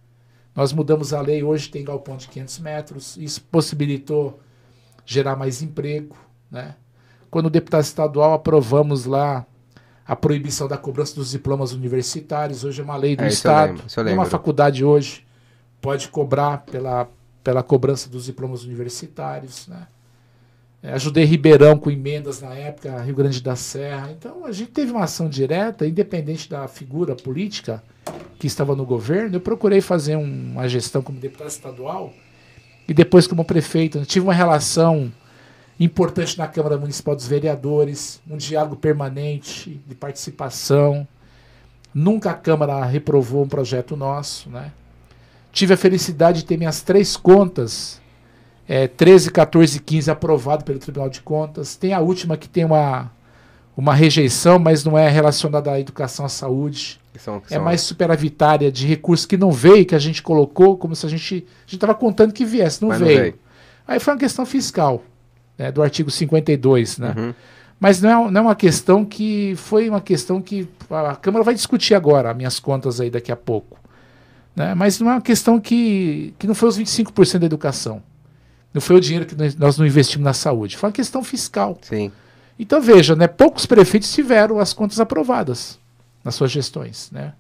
[0.56, 3.18] Nós mudamos a lei, hoje tem galpão de 500 metros.
[3.18, 4.40] Isso possibilitou
[5.06, 6.16] gerar mais emprego.
[6.50, 6.74] Né?
[7.30, 9.46] Quando o deputado estadual aprovamos lá
[10.08, 13.84] a proibição da cobrança dos diplomas universitários, hoje é uma lei do é, Estado.
[14.14, 15.28] Uma faculdade hoje
[15.82, 17.10] pode cobrar pela,
[17.44, 19.68] pela cobrança dos diplomas universitários.
[19.68, 19.88] Né?
[20.82, 24.12] É, ajudei Ribeirão com emendas na época, Rio Grande da Serra.
[24.12, 27.84] Então a gente teve uma ação direta, independente da figura política
[28.40, 29.36] que estava no governo.
[29.36, 32.14] Eu procurei fazer um, uma gestão como deputado estadual
[32.88, 33.98] e depois como prefeito.
[33.98, 35.12] Eu tive uma relação
[35.80, 41.08] importante na Câmara Municipal dos Vereadores, um diálogo permanente de participação.
[41.94, 44.50] Nunca a Câmara reprovou um projeto nosso.
[44.50, 44.72] Né?
[45.52, 48.00] Tive a felicidade de ter minhas três contas
[48.70, 51.76] é, 13, 14 15 aprovado pelo Tribunal de Contas.
[51.76, 53.12] Tem a última que tem uma,
[53.76, 57.02] uma rejeição, mas não é relacionada à educação à saúde.
[57.12, 60.78] Que são, que é mais superavitária de recursos que não veio, que a gente colocou,
[60.78, 61.34] como se a gente.
[61.34, 63.00] A gente estava contando que viesse, não, veio.
[63.00, 63.40] não veio.
[63.88, 65.02] Aí foi uma questão fiscal,
[65.58, 67.16] né, do artigo 52, né?
[67.18, 67.34] Uhum.
[67.80, 69.56] Mas não é, não é uma questão que.
[69.56, 70.70] Foi uma questão que.
[70.92, 73.79] A Câmara vai discutir agora, as minhas contas aí daqui a pouco.
[74.60, 74.76] Né?
[74.76, 78.04] Mas não é uma questão que, que não foi os 25% da educação.
[78.74, 80.76] Não foi o dinheiro que nós não investimos na saúde.
[80.76, 81.78] Foi uma questão fiscal.
[81.82, 82.12] Sim.
[82.60, 85.80] Então veja, né, poucos prefeitos tiveram as contas aprovadas
[86.26, 87.32] nas suas gestões, né?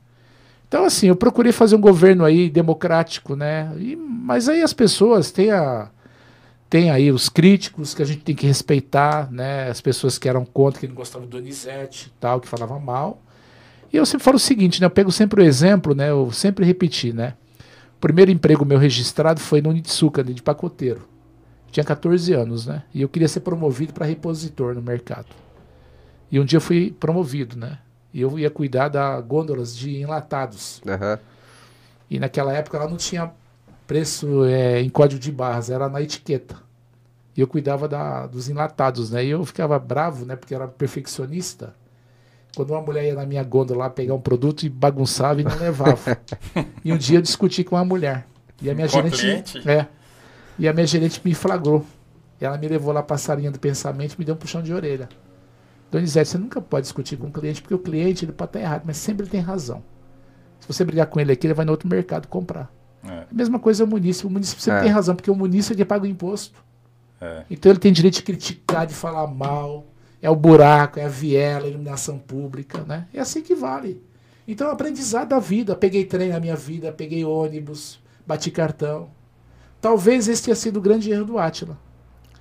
[0.65, 3.70] Então assim, eu procurei fazer um governo aí democrático, né?
[3.78, 5.89] E, mas aí as pessoas têm a
[6.93, 9.70] aí os críticos que a gente tem que respeitar, né?
[9.70, 13.22] As pessoas que eram contra, que não gostavam do Donizete, tal, que falavam mal.
[13.91, 14.85] E eu sempre falo o seguinte, né?
[14.85, 16.09] Eu pego sempre o exemplo, né?
[16.09, 17.33] Eu sempre repeti, né?
[17.97, 21.07] O primeiro emprego meu registrado foi no Nitsuka, de pacoteiro.
[21.71, 22.83] Tinha 14 anos, né?
[22.93, 25.27] E eu queria ser promovido para repositor no mercado.
[26.31, 27.79] E um dia eu fui promovido, né?
[28.13, 30.81] E eu ia cuidar da gôndolas de enlatados.
[30.85, 31.17] Uhum.
[32.09, 33.31] E naquela época ela não tinha
[33.85, 36.55] preço é, em código de barras, era na etiqueta.
[37.35, 39.25] E eu cuidava da, dos enlatados, né?
[39.25, 40.35] E eu ficava bravo, né?
[40.35, 41.73] Porque era perfeccionista.
[42.56, 45.58] Quando uma mulher ia na minha gôndola lá pegar um produto e bagunçava e não
[45.58, 46.18] levava.
[46.84, 48.26] e um dia eu discuti com uma mulher.
[48.62, 49.70] E a minha gerente.
[49.70, 49.88] É.
[50.58, 51.86] E a minha gerente me flagrou.
[52.41, 54.62] E ela me levou lá para a salinha do pensamento e me deu um puxão
[54.62, 55.08] de orelha.
[55.91, 58.84] Donizete, você nunca pode discutir com o cliente, porque o cliente ele pode estar errado,
[58.86, 59.84] mas sempre ele tem razão.
[60.60, 62.72] Se você brigar com ele aqui, ele vai no outro mercado comprar.
[63.04, 63.26] É.
[63.32, 64.28] A mesma coisa é o munícipe.
[64.28, 64.84] O munícipe sempre é.
[64.84, 66.64] tem razão, porque o munícipe é que paga o imposto.
[67.20, 67.43] É.
[67.50, 69.86] Então ele tem direito de criticar, de falar mal.
[70.22, 73.07] É o buraco, é a viela, a iluminação pública, né?
[73.13, 74.03] É assim que vale.
[74.47, 75.76] Então, é aprendizado da vida.
[75.76, 79.09] Peguei trem na minha vida, peguei ônibus, bati cartão.
[79.80, 81.78] Talvez esse tenha sido o grande erro do Átila.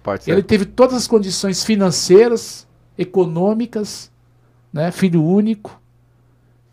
[0.03, 0.33] Pode ser.
[0.33, 2.67] Ele teve todas as condições financeiras,
[2.97, 4.11] econômicas,
[4.73, 5.81] né, filho único,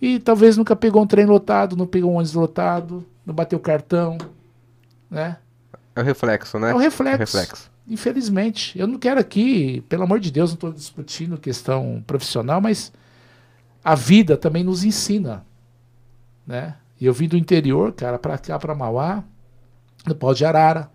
[0.01, 4.17] e talvez nunca pegou um trem lotado, não pegou um ônibus lotado, não bateu cartão,
[5.09, 5.37] né?
[5.95, 6.71] É o reflexo, né?
[6.71, 7.13] É o reflexo.
[7.13, 7.71] É o reflexo.
[7.87, 12.91] Infelizmente, eu não quero aqui, pelo amor de Deus, não estou discutindo questão profissional, mas
[13.83, 15.45] a vida também nos ensina,
[16.47, 16.75] né?
[16.99, 19.23] E eu vim do interior, cara, para cá, para Mauá,
[20.07, 20.89] no pau de arara.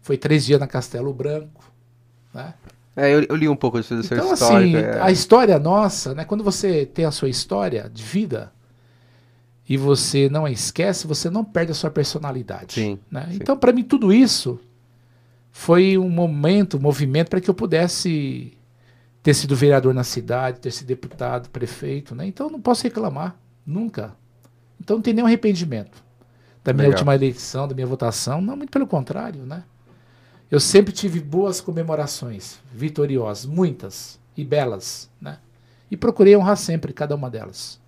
[0.00, 1.70] Foi três dias na Castelo Branco.
[2.32, 2.54] Né?
[2.96, 4.76] É, eu, eu, li um pouco seu então, histórico.
[4.76, 5.00] Assim, é.
[5.00, 8.52] A história nossa, né, quando você tem a sua história de vida
[9.68, 12.74] e você não a esquece, você não perde a sua personalidade.
[12.74, 13.26] Sim, né?
[13.30, 13.36] sim.
[13.36, 14.58] Então, para mim, tudo isso
[15.56, 18.58] foi um momento, um movimento para que eu pudesse
[19.22, 22.12] ter sido vereador na cidade, ter sido deputado, prefeito.
[22.12, 22.26] Né?
[22.26, 24.16] Então, não posso reclamar, nunca.
[24.80, 26.04] Então, não tem nenhum arrependimento
[26.64, 26.98] da minha Legal.
[26.98, 28.40] última eleição, da minha votação.
[28.40, 29.62] Não, muito pelo contrário, né?
[30.50, 35.38] Eu sempre tive boas comemorações, vitoriosas, muitas e belas, né?
[35.88, 37.80] E procurei honrar sempre cada uma delas.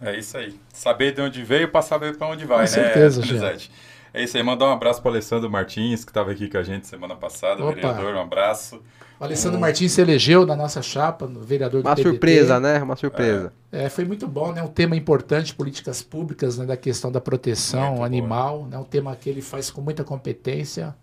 [0.00, 0.58] É isso aí.
[0.72, 3.70] Saber de onde veio para saber para onde vai, com né, certeza, Felizete?
[4.14, 4.42] É isso aí.
[4.44, 7.74] Mandar um abraço para Alessandro Martins, que estava aqui com a gente semana passada, Opa.
[7.74, 8.14] vereador.
[8.14, 8.80] Um abraço.
[9.18, 9.60] O Alessandro um...
[9.60, 12.80] Martins se elegeu na nossa chapa, no vereador Uma surpresa, né?
[12.80, 13.52] Uma surpresa.
[13.72, 13.84] É.
[13.84, 13.88] é.
[13.88, 14.62] foi muito bom, né?
[14.62, 16.64] Um tema importante, políticas públicas, né?
[16.64, 18.68] Da questão da proteção muito animal, boa.
[18.68, 18.78] né?
[18.78, 20.94] Um tema que ele faz com muita competência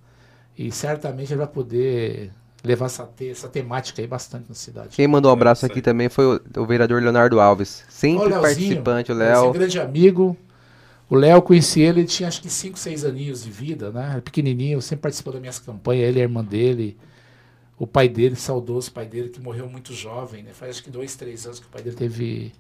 [0.58, 2.32] e certamente ele vai poder
[2.64, 4.90] levar essa, te essa temática aí bastante na cidade.
[4.96, 9.12] Quem mandou um abraço aqui também foi o, o vereador Leonardo Alves, sempre o participante,
[9.12, 9.50] o Léo.
[9.50, 10.38] Um grande amigo.
[11.12, 14.22] O Léo, conheci ele, ele tinha acho que 5, 6 aninhos de vida, né?
[14.22, 16.98] Pequenininho, sempre participou das minhas campanhas, ele a irmã dele
[17.78, 20.52] o pai dele, saudoso pai dele, que morreu muito jovem, né?
[20.54, 22.54] Faz acho que dois, três anos que o pai dele teve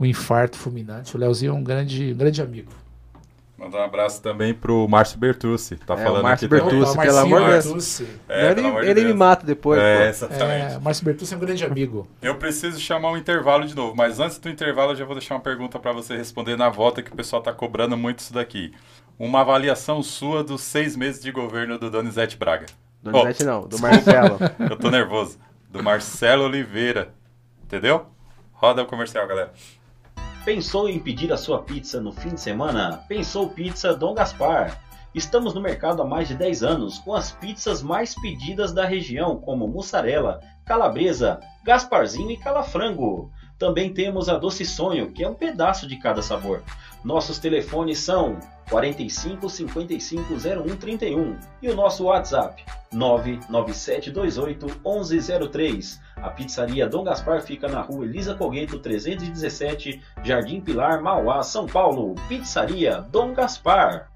[0.00, 1.16] um infarto fulminante.
[1.16, 2.72] O Leozinho é um grande, um grande amigo.
[3.58, 5.74] Mandar um abraço também pro Márcio Bertucci.
[5.78, 8.02] Tá é, falando o Márcio Bertucci, Opa, pelo amor de Deus.
[8.28, 9.06] É, ele, ele Deus.
[9.08, 9.80] me mata depois.
[9.80, 10.74] É, exatamente.
[10.74, 12.06] É, o Márcio Bertucci é um grande amigo.
[12.22, 15.34] Eu preciso chamar um intervalo de novo, mas antes do intervalo eu já vou deixar
[15.34, 18.72] uma pergunta para você responder na volta, que o pessoal tá cobrando muito isso daqui.
[19.18, 22.66] Uma avaliação sua dos seis meses de governo do Donizete Braga.
[23.02, 24.38] Donizete oh, não, do Marcelo.
[24.70, 25.36] eu tô nervoso.
[25.68, 27.12] Do Marcelo Oliveira.
[27.64, 28.06] Entendeu?
[28.52, 29.52] Roda o comercial, galera.
[30.48, 33.04] Pensou em pedir a sua pizza no fim de semana?
[33.06, 34.80] Pensou Pizza Dom Gaspar.
[35.14, 39.36] Estamos no mercado há mais de 10 anos com as pizzas mais pedidas da região,
[39.36, 43.30] como mussarela, calabresa, gasparzinho e calafrango.
[43.58, 46.62] Também temos a Doce Sonho, que é um pedaço de cada sabor.
[47.04, 48.38] Nossos telefones são
[48.68, 56.00] 45 55 01 31 e o nosso WhatsApp 99728 1103.
[56.16, 62.14] A pizzaria Dom Gaspar fica na rua Elisa Cogueto 317, Jardim Pilar, Mauá, São Paulo.
[62.28, 64.07] Pizzaria Dom Gaspar.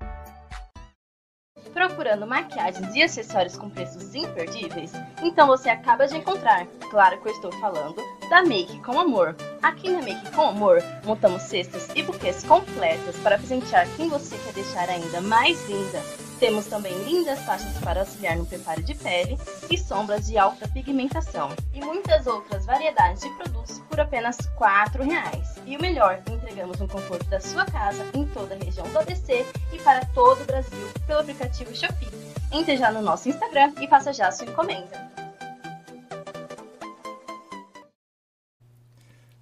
[1.73, 4.93] Procurando maquiagens e acessórios com preços imperdíveis?
[5.23, 6.67] Então você acaba de encontrar.
[6.91, 7.97] Claro que eu estou falando
[8.29, 9.35] da Make com Amor.
[9.63, 14.53] Aqui na Make com Amor, montamos cestas e buquês completas para presentear quem você quer
[14.53, 16.32] deixar ainda mais linda.
[16.43, 19.39] Temos também lindas taxas para auxiliar no preparo de pele
[19.71, 21.51] e sombras de alta pigmentação.
[21.73, 25.63] E muitas outras variedades de produtos por apenas R$ 4,00.
[25.65, 29.47] E o melhor, entregamos no conforto da sua casa em toda a região do ABC
[29.73, 32.09] e para todo o Brasil pelo aplicativo Shopee.
[32.51, 35.13] Entre já no nosso Instagram e faça já a sua encomenda.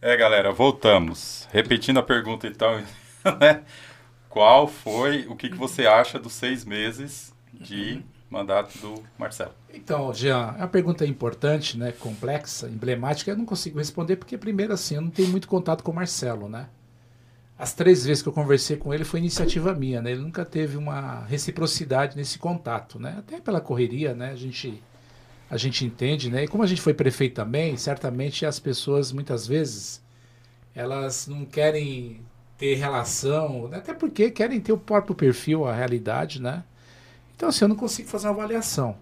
[0.03, 1.49] É, galera, voltamos.
[1.51, 2.77] Repetindo a pergunta então,
[3.41, 3.65] né?
[4.31, 8.01] Qual foi, o que, que você acha dos seis meses de
[8.31, 9.53] mandato do Marcelo?
[9.75, 13.33] Então, Jean, é uma pergunta importante, né, complexa, emblemática.
[13.33, 16.49] Eu não consigo responder porque, primeiro, assim, eu não tenho muito contato com o Marcelo,
[16.49, 16.69] né?
[17.59, 20.13] As três vezes que eu conversei com ele foi iniciativa minha, né?
[20.13, 23.17] Ele nunca teve uma reciprocidade nesse contato, né?
[23.19, 24.31] Até pela correria, né?
[24.31, 24.81] A gente,
[25.51, 26.45] a gente entende, né?
[26.45, 30.01] E como a gente foi prefeito também, certamente as pessoas, muitas vezes,
[30.73, 32.21] elas não querem
[32.61, 33.79] ter relação, né?
[33.79, 36.63] até porque querem ter o próprio perfil, a realidade, né?
[37.35, 38.99] Então, assim, eu não consigo fazer uma avaliação.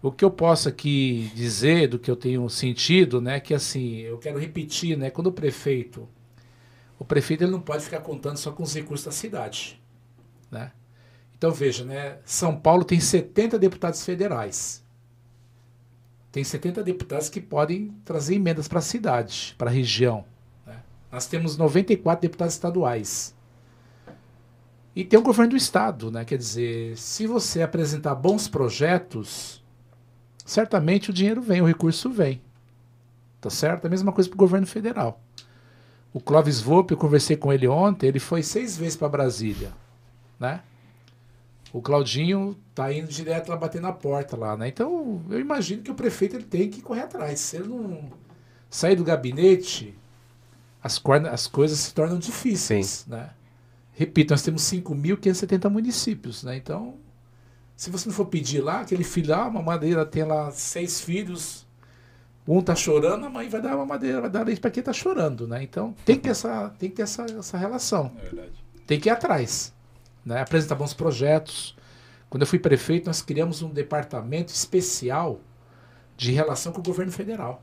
[0.00, 4.16] O que eu posso aqui dizer do que eu tenho sentido, né, que assim, eu
[4.16, 6.08] quero repetir, né, quando o prefeito,
[6.98, 9.78] o prefeito ele não pode ficar contando só com os recursos da cidade,
[10.50, 10.72] né?
[11.36, 14.82] Então veja, né, São Paulo tem 70 deputados federais.
[16.32, 20.24] Tem 70 deputados que podem trazer emendas para a cidade, para a região.
[21.10, 23.34] Nós temos 94 deputados estaduais.
[24.94, 26.24] E tem o governo do estado, né?
[26.24, 29.62] Quer dizer, se você apresentar bons projetos,
[30.44, 32.40] certamente o dinheiro vem, o recurso vem.
[33.40, 33.86] Tá certo?
[33.86, 35.20] A mesma coisa para o governo federal.
[36.12, 39.72] O Clóvis Volpe, eu conversei com ele ontem, ele foi seis vezes para Brasília,
[40.38, 40.60] né?
[41.72, 44.66] O Claudinho tá indo direto lá bater na porta lá, né?
[44.66, 47.38] Então, eu imagino que o prefeito ele tem que correr atrás.
[47.38, 48.10] Se ele não
[48.68, 49.96] sair do gabinete,
[50.82, 51.00] as,
[51.30, 52.86] as coisas se tornam difíceis.
[52.86, 53.10] Sim.
[53.10, 53.30] Né?
[53.92, 56.42] Repito, nós temos 5.570 municípios.
[56.42, 56.56] Né?
[56.56, 56.96] Então,
[57.76, 61.66] se você não for pedir lá, aquele filho lá, uma madeira tem lá seis filhos,
[62.46, 64.92] um tá chorando, a mãe vai dar uma madeira, vai dar leite para quem tá
[64.92, 65.46] chorando.
[65.46, 65.62] Né?
[65.62, 68.12] Então, tem que ter essa, tem que ter essa, essa relação.
[68.22, 68.48] É
[68.86, 69.72] tem que ir atrás.
[70.24, 70.40] Né?
[70.40, 71.76] Apresentar bons projetos.
[72.28, 75.40] Quando eu fui prefeito, nós criamos um departamento especial
[76.16, 77.62] de relação com o governo federal.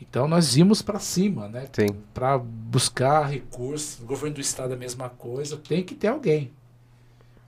[0.00, 1.68] Então nós íamos para cima, né?
[2.14, 4.00] Para buscar recursos.
[4.00, 5.56] O governo do estado é a mesma coisa.
[5.56, 6.52] Tem que ter alguém,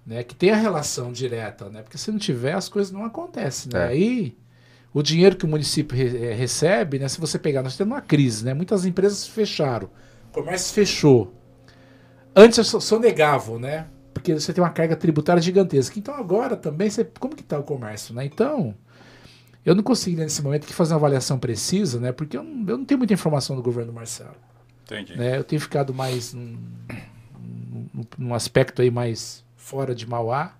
[0.04, 0.24] né?
[0.24, 1.82] Que tenha relação direta, né?
[1.82, 3.80] Porque se não tiver as coisas não acontecem, né?
[3.80, 3.88] É.
[3.88, 4.36] Aí
[4.92, 7.08] o dinheiro que o município re eh, recebe, né?
[7.08, 8.52] Se você pegar, nós temos uma crise, né?
[8.52, 9.88] Muitas empresas fecharam,
[10.28, 11.32] o comércio fechou.
[12.34, 13.86] Antes sonegavam, né?
[14.12, 15.98] Porque você tem uma carga tributária gigantesca.
[15.98, 18.24] Então agora também, você, como que está o comércio, né?
[18.24, 18.74] Então
[19.64, 22.12] eu não consigo, nesse momento, que fazer uma avaliação precisa, né?
[22.12, 24.36] Porque eu não, eu não tenho muita informação do governo Marcelo.
[24.84, 25.16] Entendi.
[25.16, 25.36] Né?
[25.36, 26.58] Eu tenho ficado mais num,
[27.94, 30.54] num, num aspecto aí mais fora de Mauá.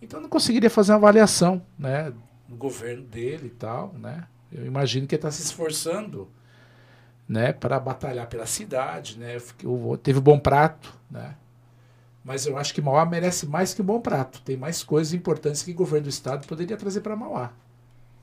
[0.00, 2.12] Então eu não conseguiria fazer uma avaliação, né?
[2.48, 4.24] Do governo dele e tal, né?
[4.50, 6.28] Eu imagino que ele está se esforçando,
[7.28, 7.52] né?
[7.52, 9.36] Para batalhar pela cidade, né?
[9.62, 11.34] Eu, teve um bom prato, né?
[12.24, 14.40] Mas eu acho que Mauá merece mais que um bom prato.
[14.42, 17.52] Tem mais coisas importantes que o governo do estado poderia trazer para Mauá.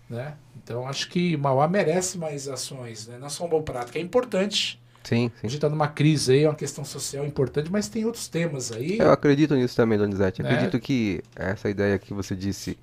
[0.09, 0.35] Né?
[0.63, 3.17] Então acho que Mauá merece mais ações, né?
[3.19, 4.79] não só um bom prato, que é importante.
[5.03, 5.31] Sim, sim.
[5.43, 8.71] A gente está numa crise aí, é uma questão social importante, mas tem outros temas
[8.71, 8.99] aí.
[8.99, 10.43] Eu acredito nisso também, Donizete.
[10.43, 10.49] Né?
[10.49, 12.77] Acredito que essa ideia que você disse,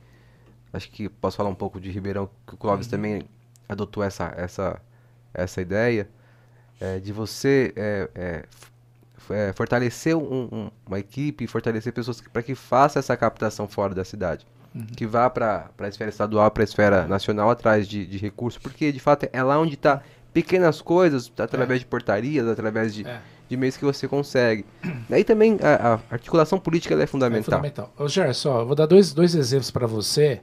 [0.73, 2.93] acho que posso falar um pouco de Ribeirão, que o Clóvis uhum.
[2.93, 3.23] também
[3.69, 4.81] adotou essa, essa,
[5.35, 6.09] essa ideia.
[6.81, 8.45] é, de você é, é,
[9.31, 14.05] é fortalecer um, um, uma equipe, fortalecer pessoas para que faça essa captação fora da
[14.05, 14.47] cidade.
[14.75, 14.87] Uhum.
[14.97, 18.91] Que vá para a esfera estadual, para a esfera nacional atrás de, de recursos, porque
[18.91, 20.03] de fato é lá onde está
[20.33, 23.07] pequenas coisas, através de portarias, através de,
[23.49, 24.67] de meios que você consegue.
[25.09, 27.61] Aí também a, a articulação política é fundamental.
[27.61, 27.95] É fundamental.
[27.97, 30.41] Ô, só, vou dar dois, dois exemplos para você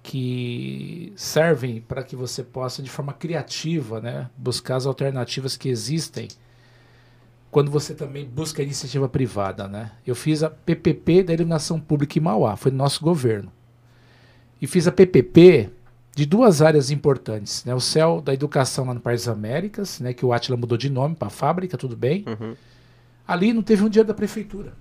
[0.00, 6.28] que servem para que você possa, de forma criativa, né, buscar as alternativas que existem
[7.54, 9.68] quando você também busca a iniciativa privada.
[9.68, 9.92] Né?
[10.04, 13.52] Eu fiz a PPP da Iluminação Pública em Mauá, foi no nosso governo.
[14.60, 15.70] E fiz a PPP
[16.16, 17.64] de duas áreas importantes.
[17.64, 17.72] Né?
[17.72, 20.90] O céu da educação lá no País das Américas, né, que o Atila mudou de
[20.90, 22.24] nome para fábrica, tudo bem.
[22.26, 22.56] Uhum.
[23.24, 24.72] Ali não teve um dinheiro da prefeitura.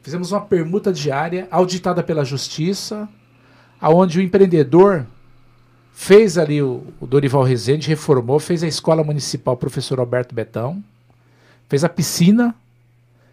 [0.00, 3.06] Fizemos uma permuta diária, auditada pela justiça,
[3.78, 5.04] aonde o empreendedor
[5.92, 10.82] fez ali o, o, Dorival Rezende, reformou, fez a escola municipal professor Alberto Betão,
[11.70, 12.54] fez a piscina,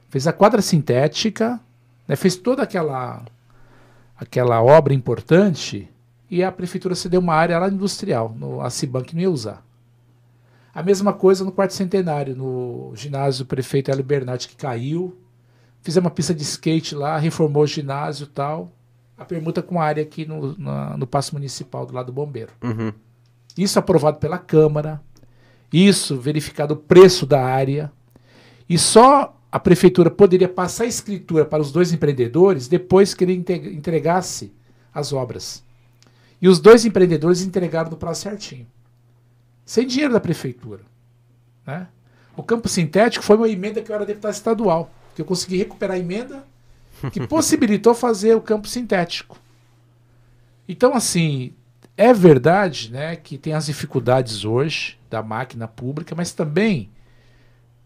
[0.08, 1.60] fez a quadra sintética,
[2.08, 3.26] né, fez toda aquela
[4.16, 5.90] aquela obra importante
[6.32, 9.62] e a prefeitura cedeu uma área lá industrial, no, a Cibank não ia usar.
[10.74, 15.18] A mesma coisa no quarto centenário, no ginásio do prefeito Hélio Bernardi, que caiu.
[15.82, 18.72] Fizemos uma pista de skate lá, reformou o ginásio e tal
[19.18, 22.52] a permuta com a área aqui no, na, no Passo Municipal do lado do Bombeiro.
[22.64, 22.94] Uhum.
[23.58, 25.02] Isso aprovado pela Câmara,
[25.74, 27.92] isso verificado o preço da área,
[28.70, 33.34] e só a Prefeitura poderia passar a escritura para os dois empreendedores depois que ele
[33.34, 34.54] entregasse
[34.94, 35.64] as obras.
[36.42, 38.68] E os dois empreendedores entregaram no prazo certinho.
[39.66, 40.82] Sem dinheiro da Prefeitura.
[41.66, 41.88] Né?
[42.36, 45.96] O campo sintético foi uma emenda que eu era deputado estadual, que eu consegui recuperar
[45.96, 46.44] a emenda
[47.12, 49.38] que possibilitou fazer o campo sintético.
[50.68, 51.54] Então, assim,
[51.96, 56.90] é verdade né, que tem as dificuldades hoje da máquina pública, mas também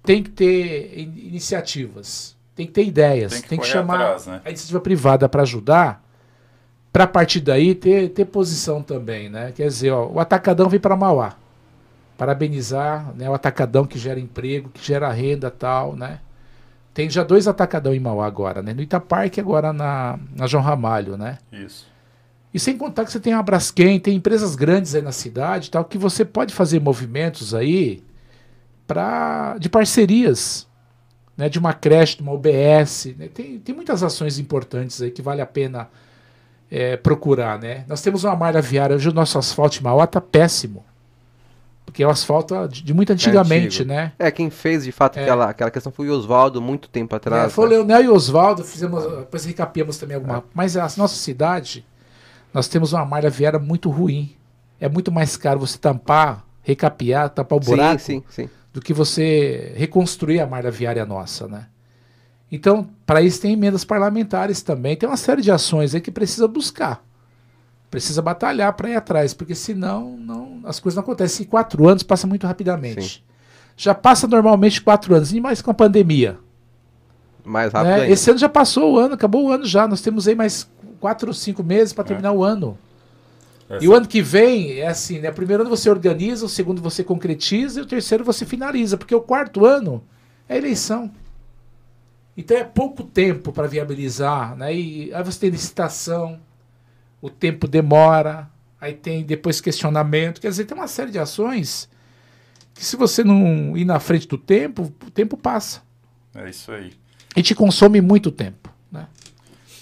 [0.04, 4.42] tem que ter iniciativas, tem que ter ideias, tem que, tem que chamar atrás, né?
[4.44, 6.04] a iniciativa privada para ajudar,
[6.92, 9.30] para a partir daí ter, ter posição também.
[9.30, 9.52] Né?
[9.56, 11.36] Quer dizer, ó, o Atacadão vem para Mauá.
[12.18, 16.20] Parabenizar né, o Atacadão que gera emprego, que gera renda tal, né?
[16.94, 18.74] Tem já dois atacadão em Mauá agora, né?
[18.74, 21.38] No Itaparque agora na, na João Ramalho, né?
[21.52, 21.88] Isso.
[22.54, 25.86] E sem contar que você tem a Braskem, tem empresas grandes aí na cidade tal,
[25.86, 28.04] que você pode fazer movimentos aí
[28.94, 30.68] pra, de parcerias,
[31.38, 31.48] né?
[31.48, 33.28] De uma creche, de uma UBS, né?
[33.34, 35.90] tem, tem muitas ações importantes aí que vale a pena
[36.70, 37.84] é, procurar, né?
[37.88, 40.86] Nós temos uma malha viária, hoje o nosso asfalto em Mauá tá péssimo.
[41.86, 44.12] Porque é o asfalto de, de muito antigamente, é né?
[44.18, 45.24] É, quem fez de fato é.
[45.24, 47.48] aquela, aquela questão foi o Oswaldo muito tempo atrás.
[47.48, 47.76] É, foi né?
[47.76, 50.38] o Leonel e o Oswaldo, fizemos, depois recapiamos também alguma.
[50.38, 50.44] É.
[50.54, 51.86] Mas a nossa cidade,
[52.54, 54.34] nós temos uma malha viária muito ruim.
[54.80, 58.50] É muito mais caro você tampar, recapear, tampar o buraco, sim, sim, sim.
[58.74, 61.68] Do que você reconstruir a malha viária nossa, né?
[62.52, 64.96] Então, para isso tem emendas parlamentares também.
[64.96, 67.02] Tem uma série de ações aí que precisa buscar.
[67.90, 71.46] Precisa batalhar para ir atrás, porque senão não, as coisas não acontecem.
[71.46, 73.02] E quatro anos passa muito rapidamente.
[73.02, 73.22] Sim.
[73.78, 76.38] Já passa normalmente quatro anos, e mais com a pandemia.
[77.44, 78.12] Mais rápido né?
[78.12, 79.88] Esse ano já passou o ano, acabou o ano já.
[79.88, 80.70] Nós temos aí mais
[81.00, 82.32] quatro ou cinco meses para terminar é.
[82.32, 82.78] o ano.
[83.72, 83.86] Essa...
[83.86, 85.30] E o ano que vem é assim, né?
[85.30, 89.16] O primeiro ano você organiza, o segundo você concretiza e o terceiro você finaliza, porque
[89.16, 90.04] o quarto ano
[90.50, 91.10] é eleição.
[92.36, 94.76] Então é pouco tempo para viabilizar, né?
[94.76, 96.40] E aí você tem licitação,
[97.22, 98.50] o tempo demora,
[98.80, 100.42] aí tem depois questionamento.
[100.42, 101.90] Quer dizer, tem uma série de ações
[102.74, 105.82] que se você não ir na frente do tempo, o tempo passa.
[106.36, 106.92] É isso aí.
[107.36, 109.08] E te consome muito tempo, né?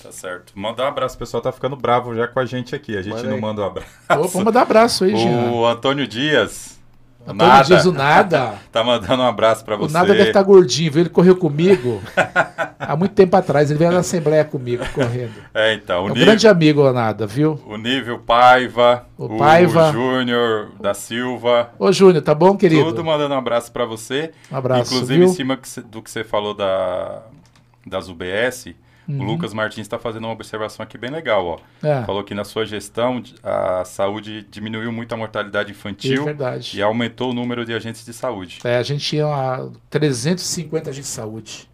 [0.09, 0.53] Tá certo.
[0.55, 2.97] Mandar um abraço, o pessoal tá ficando bravo já com a gente aqui.
[2.97, 3.41] A gente não aí.
[3.41, 3.89] manda um abraço.
[4.09, 5.51] vamos mandar abraço aí, Jean.
[5.51, 6.79] O Antônio Dias
[7.21, 7.63] Antônio nada.
[7.63, 8.53] Dias, o Nada.
[8.71, 9.91] tá mandando um abraço para você.
[9.91, 11.01] O Nada deve estar tá gordinho, viu?
[11.03, 12.01] Ele correu comigo
[12.79, 13.69] há muito tempo atrás.
[13.69, 15.35] Ele veio na Assembleia comigo, correndo.
[15.53, 16.05] É, então.
[16.05, 17.61] O é um nível, grande amigo, o Nada, viu?
[17.67, 19.05] O Nível Paiva.
[19.15, 19.89] O, Paiva.
[19.89, 21.69] O Júnior da Silva.
[21.77, 22.85] Ô, Júnior, tá bom, querido?
[22.85, 24.31] Tudo mandando um abraço para você.
[24.51, 25.29] Um abraço, Inclusive, viu?
[25.29, 27.21] em cima do que você falou da,
[27.85, 28.73] das UBS
[29.09, 29.21] Uhum.
[29.21, 31.43] O Lucas Martins está fazendo uma observação aqui bem legal.
[31.43, 31.59] Ó.
[31.81, 32.03] É.
[32.03, 36.35] Falou que na sua gestão a saúde diminuiu muito a mortalidade infantil é
[36.75, 38.59] e aumentou o número de agentes de saúde.
[38.63, 41.69] É, a gente tinha 350 agentes de saúde.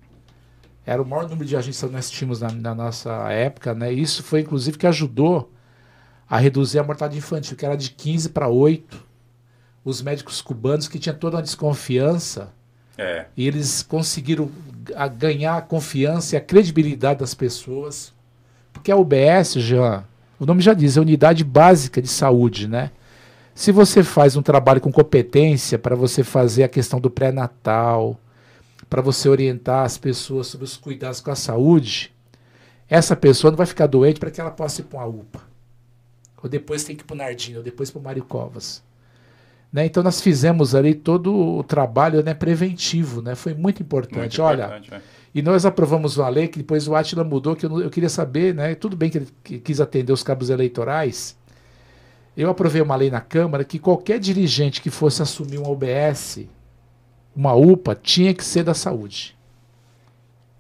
[0.86, 3.92] Era o maior número de agentes que nós tínhamos na, na nossa época, né?
[3.92, 5.52] Isso foi inclusive que ajudou
[6.30, 9.04] a reduzir a mortalidade infantil, que era de 15 para 8.
[9.84, 12.54] Os médicos cubanos que tinham toda uma desconfiança
[12.98, 13.26] é.
[13.36, 14.50] e eles conseguiram
[14.96, 18.14] a ganhar a confiança e a credibilidade das pessoas.
[18.72, 20.04] Porque a UBS, já,
[20.40, 22.92] o nome já diz, é Unidade Básica de Saúde, né?
[23.54, 28.20] Se você faz um trabalho com competência para você fazer a questão do pré-natal,
[28.90, 32.14] para você orientar as pessoas sobre os cuidados com a saúde,
[32.90, 35.42] essa pessoa não vai ficar doente para que ela possa ir para uma UPA.
[36.44, 38.84] Ou depois tem que ir para o Nardinho, ou depois para o Mário Covas.
[39.72, 39.86] Né?
[39.86, 43.36] Então nós fizemos ali todo o trabalho né, preventivo, né?
[43.36, 44.40] foi muito importante.
[44.40, 45.02] Muito Olha, importante, é.
[45.34, 48.56] e nós aprovamos uma lei que depois o Atila mudou, que eu, eu queria saber,
[48.56, 48.74] né?
[48.76, 51.38] tudo bem que ele que quis atender os cabos eleitorais,
[52.38, 56.48] eu aprovei uma lei na Câmara que qualquer dirigente que fosse assumir uma OBS,
[57.36, 59.38] uma UPA, tinha que ser da saúde.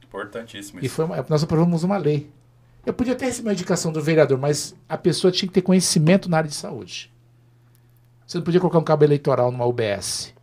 [0.03, 0.85] Importantíssimo isso.
[0.85, 2.29] E foi uma, nós aprovamos uma lei.
[2.85, 6.29] Eu podia até receber uma indicação do vereador, mas a pessoa tinha que ter conhecimento
[6.29, 7.11] na área de saúde.
[8.25, 10.33] Você não podia colocar um cabo eleitoral numa UBS.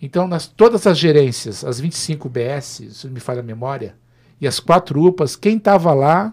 [0.00, 3.96] Então, nas, todas as gerências, as 25 UBS, se me falha a memória,
[4.40, 6.32] e as quatro UPAs, quem estava lá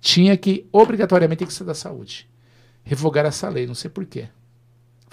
[0.00, 2.28] tinha que, obrigatoriamente, ter que ser da saúde
[2.84, 4.28] revogar essa lei, não sei porquê.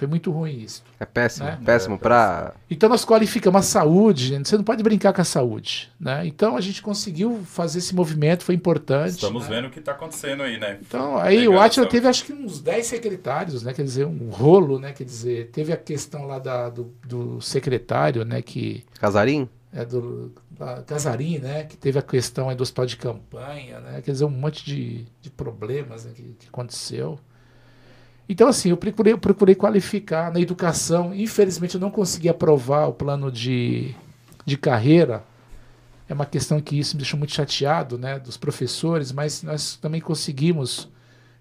[0.02, 0.84] Foi muito ruim isso.
[1.00, 1.60] É péssimo, né?
[1.64, 2.56] péssimo para.
[2.68, 4.50] Então nós qualificamos a saúde, gente.
[4.50, 5.92] você não pode brincar com a saúde.
[6.00, 6.26] Né?
[6.26, 9.12] Então a gente conseguiu fazer esse movimento, foi importante.
[9.12, 9.58] Estamos né?
[9.58, 10.80] vendo o que está acontecendo aí, né?
[10.82, 13.74] Então, aí o Atila teve acho que uns 10 secretários, né?
[13.76, 14.92] Quer dizer, um rolo, né?
[14.92, 18.42] Quer dizer, teve a questão lá da, do, do secretário, né?
[18.42, 18.84] Que.
[19.00, 19.48] Casarim?
[19.72, 20.34] É, do
[20.88, 21.66] Casarim, né?
[21.66, 24.02] Que teve a questão aí do hospital de campanha, né?
[24.02, 27.20] Quer dizer, um monte de, de problemas né, que, que aconteceu.
[28.32, 31.14] Então, assim, eu procurei, procurei qualificar na educação.
[31.14, 33.94] Infelizmente, eu não consegui aprovar o plano de,
[34.46, 35.22] de carreira.
[36.08, 40.00] É uma questão que isso me deixou muito chateado, né, dos professores, mas nós também
[40.00, 40.88] conseguimos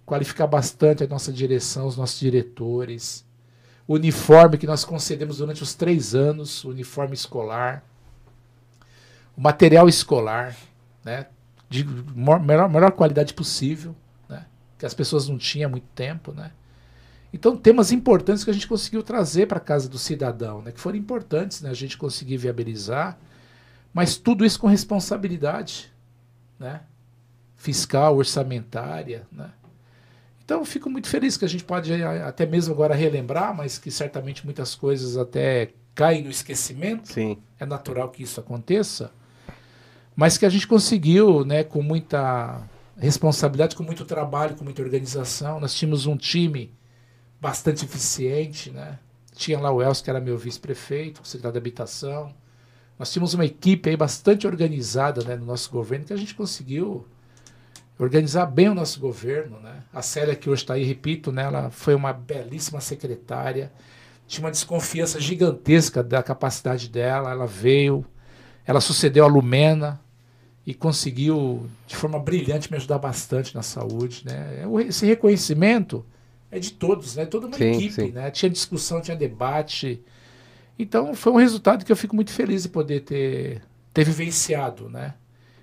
[0.04, 3.24] qualificar bastante a nossa direção, os nossos diretores.
[3.86, 7.84] O uniforme que nós concedemos durante os três anos, o uniforme escolar,
[9.36, 10.56] o material escolar,
[11.04, 11.28] né,
[11.68, 13.94] de melhor, melhor qualidade possível,
[14.28, 14.44] né,
[14.76, 16.50] que as pessoas não tinham há muito tempo, né.
[17.32, 20.80] Então, temas importantes que a gente conseguiu trazer para a casa do cidadão, né, que
[20.80, 23.18] foram importantes né, a gente conseguir viabilizar,
[23.92, 25.92] mas tudo isso com responsabilidade
[26.58, 26.82] né,
[27.56, 29.26] fiscal, orçamentária.
[29.30, 29.50] Né.
[30.44, 34.44] Então, fico muito feliz que a gente pode até mesmo agora relembrar, mas que certamente
[34.44, 37.12] muitas coisas até caem no esquecimento.
[37.12, 37.38] Sim.
[37.58, 39.12] É natural que isso aconteça.
[40.16, 42.60] Mas que a gente conseguiu, né, com muita
[42.98, 45.60] responsabilidade, com muito trabalho, com muita organização.
[45.60, 46.74] Nós tínhamos um time
[47.40, 48.98] bastante eficiente, né?
[49.34, 52.34] Tinha lá o Elcio, que era meu vice-prefeito, secretário de habitação.
[52.98, 57.06] Nós tínhamos uma equipe aí bastante organizada né, no nosso governo, que a gente conseguiu
[57.98, 59.58] organizar bem o nosso governo.
[59.60, 59.82] Né?
[59.94, 63.72] A Célia, que hoje está aí, repito, né, ela foi uma belíssima secretária.
[64.26, 67.30] Tinha uma desconfiança gigantesca da capacidade dela.
[67.30, 68.04] Ela veio,
[68.66, 69.98] ela sucedeu a Lumena
[70.66, 74.26] e conseguiu, de forma brilhante, me ajudar bastante na saúde.
[74.26, 74.64] Né?
[74.86, 76.04] Esse reconhecimento
[76.50, 77.26] é de todos, né?
[77.26, 78.10] Toda uma sim, equipe, sim.
[78.10, 78.30] né?
[78.30, 80.02] Tinha discussão, tinha debate.
[80.78, 85.14] Então foi um resultado que eu fico muito feliz de poder ter, ter vivenciado, né?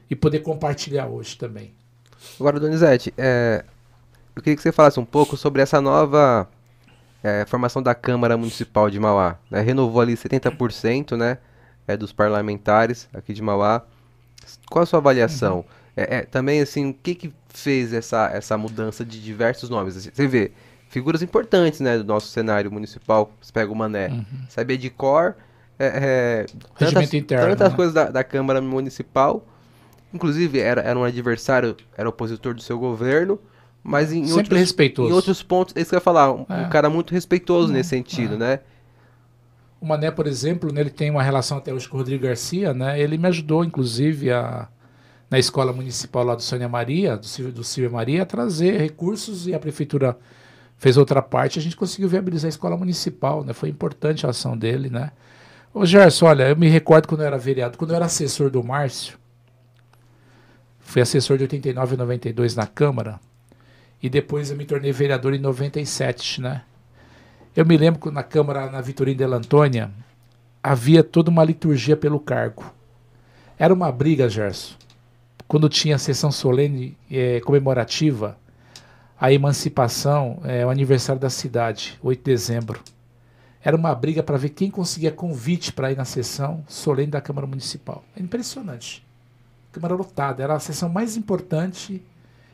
[0.09, 1.73] E poder compartilhar hoje também.
[2.39, 3.65] Agora, Donizete, é,
[4.35, 6.47] eu queria que você falasse um pouco sobre essa nova
[7.23, 9.37] é, formação da Câmara Municipal de Mauá.
[9.49, 9.61] Né?
[9.61, 11.39] Renovou ali 70% né,
[11.87, 13.83] é, dos parlamentares aqui de Mauá.
[14.69, 15.57] Qual a sua avaliação?
[15.57, 15.63] Uhum.
[15.95, 19.95] É, é, também, assim, o que, que fez essa, essa mudança de diversos nomes?
[19.95, 20.51] Você vê,
[20.89, 23.31] figuras importantes, né, do nosso cenário municipal.
[23.41, 24.25] Você pega o Mané, uhum.
[24.49, 25.35] sabia de cor,
[25.79, 26.45] é, é,
[26.77, 27.75] tantas, interno, tantas né?
[27.75, 29.45] coisas da, da, Câmara Municipal.
[30.13, 33.39] Inclusive, era, era um adversário, era opositor do seu governo,
[33.83, 35.09] mas em, Sempre outros, respeitoso.
[35.09, 36.65] em outros pontos, é isso que eu ia falar, um, é.
[36.65, 38.37] um cara muito respeitoso nesse sentido, é.
[38.37, 38.59] né?
[39.79, 42.73] O Mané, por exemplo, né, ele tem uma relação até hoje com o Rodrigo Garcia,
[42.73, 42.99] né?
[42.99, 44.67] Ele me ajudou, inclusive, a,
[45.29, 49.45] na escola municipal lá do Sônia Maria, do Silvio, do Silvio Maria, a trazer recursos
[49.45, 50.17] e a prefeitura
[50.77, 53.53] fez outra parte, a gente conseguiu viabilizar a escola municipal, né?
[53.53, 55.11] Foi importante a ação dele, né?
[55.73, 58.63] Ô Gerson, olha, eu me recordo quando eu era vereador, quando eu era assessor do
[58.63, 59.17] Márcio,
[60.79, 63.19] fui assessor de 89 e 92 na Câmara,
[64.01, 66.61] e depois eu me tornei vereador em 97, né?
[67.55, 69.91] Eu me lembro que na Câmara, na Vitorina de Antônia,
[70.61, 72.71] havia toda uma liturgia pelo cargo.
[73.57, 74.75] Era uma briga, Gerson.
[75.47, 78.37] Quando tinha sessão solene eh, comemorativa,
[79.19, 82.81] a emancipação, é, o aniversário da cidade, 8 de dezembro.
[83.63, 87.47] Era uma briga para ver quem conseguia convite para ir na sessão solene da Câmara
[87.47, 88.03] Municipal.
[88.15, 89.05] É impressionante.
[89.71, 92.03] Câmara lotada, era a sessão mais importante,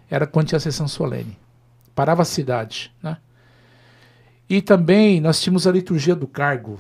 [0.09, 1.37] era quando tinha a sessão solene.
[1.93, 3.17] Parava a cidade, né?
[4.49, 6.79] E também nós tínhamos a liturgia do cargo,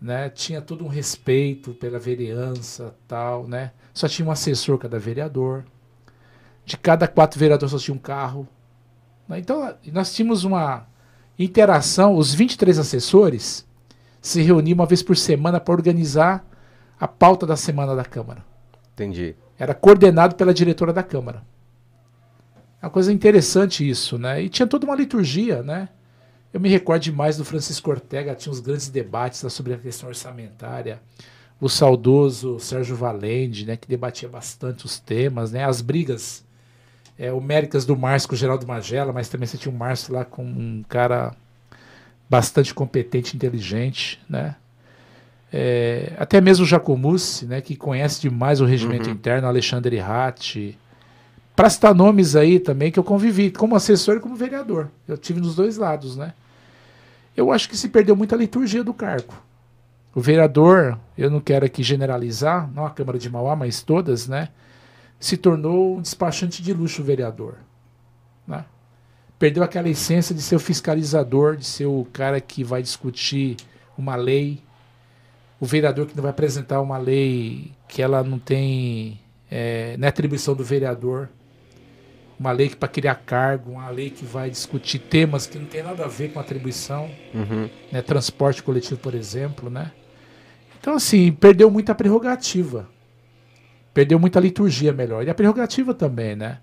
[0.00, 0.30] né?
[0.30, 3.72] Tinha todo um respeito pela vereança, tal, né?
[3.92, 5.64] Só tinha um assessor cada vereador.
[6.64, 8.48] De cada quatro vereadores só tinha um carro.
[9.28, 9.38] Né?
[9.38, 10.86] Então, nós tínhamos uma.
[11.38, 13.66] interação, os 23 assessores
[14.20, 16.44] se reuniam uma vez por semana para organizar
[16.98, 18.44] a pauta da semana da Câmara.
[18.94, 19.36] Entendi.
[19.58, 21.42] Era coordenado pela diretora da Câmara.
[22.80, 24.42] É uma coisa interessante isso, né?
[24.42, 25.88] E tinha toda uma liturgia, né?
[26.52, 31.02] Eu me recordo demais do Francisco Ortega, tinha uns grandes debates sobre a questão orçamentária.
[31.60, 35.64] O saudoso Sérgio Valente, né, que debatia bastante os temas, né?
[35.64, 36.45] As brigas
[37.18, 40.24] é, homéricas do Márcio com o Geraldo Magela, mas também você tinha o Márcio lá
[40.24, 41.34] com um cara
[42.28, 44.56] bastante competente, inteligente, né?
[45.52, 49.14] É, até mesmo o Jacomussi, né, que conhece demais o regimento uhum.
[49.14, 50.76] interno, Alexandre Ratti.
[51.54, 54.90] Para citar nomes aí também que eu convivi, como assessor e como vereador.
[55.08, 56.34] Eu tive nos dois lados, né?
[57.34, 59.32] Eu acho que se perdeu muita liturgia do cargo.
[60.14, 64.48] O vereador, eu não quero aqui generalizar, não a Câmara de Mauá, mas todas, né?
[65.18, 67.56] Se tornou um despachante de luxo vereador.
[68.46, 68.64] Né?
[69.38, 73.56] Perdeu aquela essência de ser o fiscalizador, de ser o cara que vai discutir
[73.96, 74.62] uma lei,
[75.58, 80.08] o vereador que não vai apresentar uma lei que ela não tem é, na é
[80.08, 81.28] atribuição do vereador,
[82.38, 85.82] uma lei que para criar cargo, uma lei que vai discutir temas que não tem
[85.82, 87.68] nada a ver com atribuição, uhum.
[87.90, 89.92] né, transporte coletivo, por exemplo, né?
[90.78, 92.88] Então assim perdeu muita prerrogativa,
[93.96, 96.58] perdeu muita liturgia, melhor, e a prerrogativa também, né?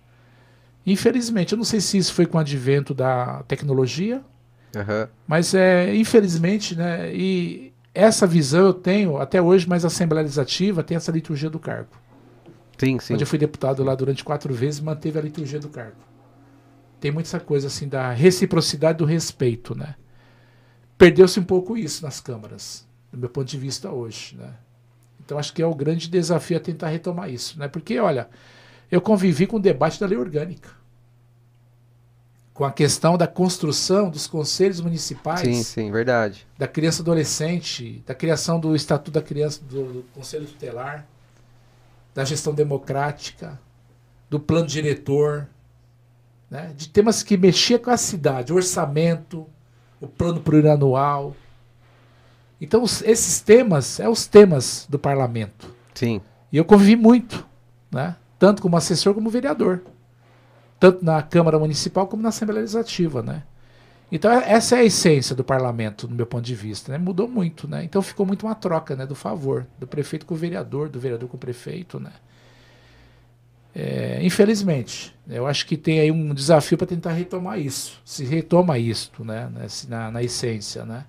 [0.86, 4.24] Infelizmente, eu não sei se isso foi com o advento da tecnologia,
[4.76, 5.08] uhum.
[5.26, 7.12] mas é infelizmente, né?
[7.12, 11.58] E essa visão eu tenho até hoje, mas a Assembleia Legislativa tem essa liturgia do
[11.58, 11.90] cargo.
[12.78, 13.16] Sim, sim.
[13.16, 15.98] Onde eu fui deputado lá durante quatro vezes manteve a liturgia do cargo.
[17.00, 19.96] Tem muito essa coisa assim da reciprocidade do respeito, né?
[21.00, 24.54] Perdeu-se um pouco isso nas câmaras, do meu ponto de vista hoje, né?
[25.26, 27.68] Então acho que é o grande desafio a tentar retomar isso, né?
[27.68, 28.30] Porque, olha,
[28.92, 30.70] eu convivi com o debate da lei orgânica
[32.54, 35.42] com a questão da construção dos conselhos municipais.
[35.42, 36.46] Sim, sim, verdade.
[36.58, 41.06] Da criança adolescente, da criação do Estatuto da Criança, do, do Conselho Tutelar,
[42.14, 43.60] da gestão democrática,
[44.30, 45.48] do plano diretor,
[46.50, 46.72] né?
[46.78, 49.48] de temas que mexiam com a cidade, orçamento,
[50.00, 51.36] o plano plurianual.
[52.64, 55.70] Então, os, esses temas são é os temas do parlamento.
[55.94, 56.22] Sim.
[56.52, 57.46] E eu convivi muito,
[57.92, 58.16] né?
[58.40, 59.82] tanto como assessor como vereador
[60.84, 63.44] tanto na Câmara Municipal como na Assembleia Legislativa, né?
[64.12, 66.98] Então é, essa é a essência do parlamento, do meu ponto de vista, né?
[66.98, 67.86] Mudou muito, né?
[67.86, 69.06] Então ficou muito uma troca, né?
[69.06, 72.12] Do favor, do prefeito com o vereador, do vereador com o prefeito, né?
[73.74, 78.78] É, infelizmente, eu acho que tem aí um desafio para tentar retomar isso, se retoma
[78.78, 79.50] isto, né?
[79.88, 81.06] Na, na essência, né?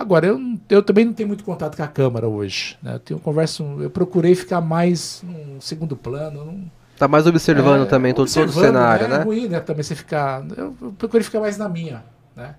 [0.00, 0.40] Agora, eu,
[0.70, 2.78] eu também não tenho muito contato com a Câmara hoje.
[2.82, 2.94] Né?
[2.94, 6.42] Eu tenho conversa, eu procurei ficar mais no segundo plano.
[6.42, 9.16] Não, Tá mais observando é, também todo, observando, todo o cenário, né?
[9.16, 9.60] É ruim, né?
[9.60, 10.42] Também você ficar.
[10.56, 12.02] Eu, eu procuro ficar mais na minha,
[12.34, 12.54] né?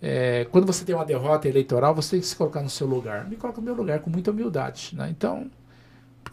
[0.00, 3.26] É, quando você tem uma derrota eleitoral, você tem que se colocar no seu lugar.
[3.26, 5.08] Me coloco no meu lugar com muita humildade, né?
[5.10, 5.50] Então,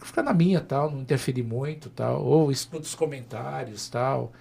[0.02, 4.32] ficar na minha, tal, não interferir muito, tal, ou escuto os comentários, tal.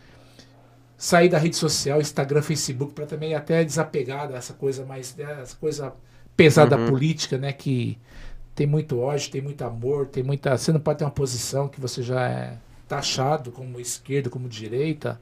[1.01, 5.93] Sair da rede social, Instagram, Facebook, para também até desapegar dessa coisa mais, dessa coisa
[6.35, 6.87] pesada uhum.
[6.87, 7.53] política, né?
[7.53, 7.97] Que
[8.53, 10.57] tem muito ódio, tem muito amor, tem muita.
[10.57, 15.17] Você não pode ter uma posição que você já é taxado como esquerda, como direita.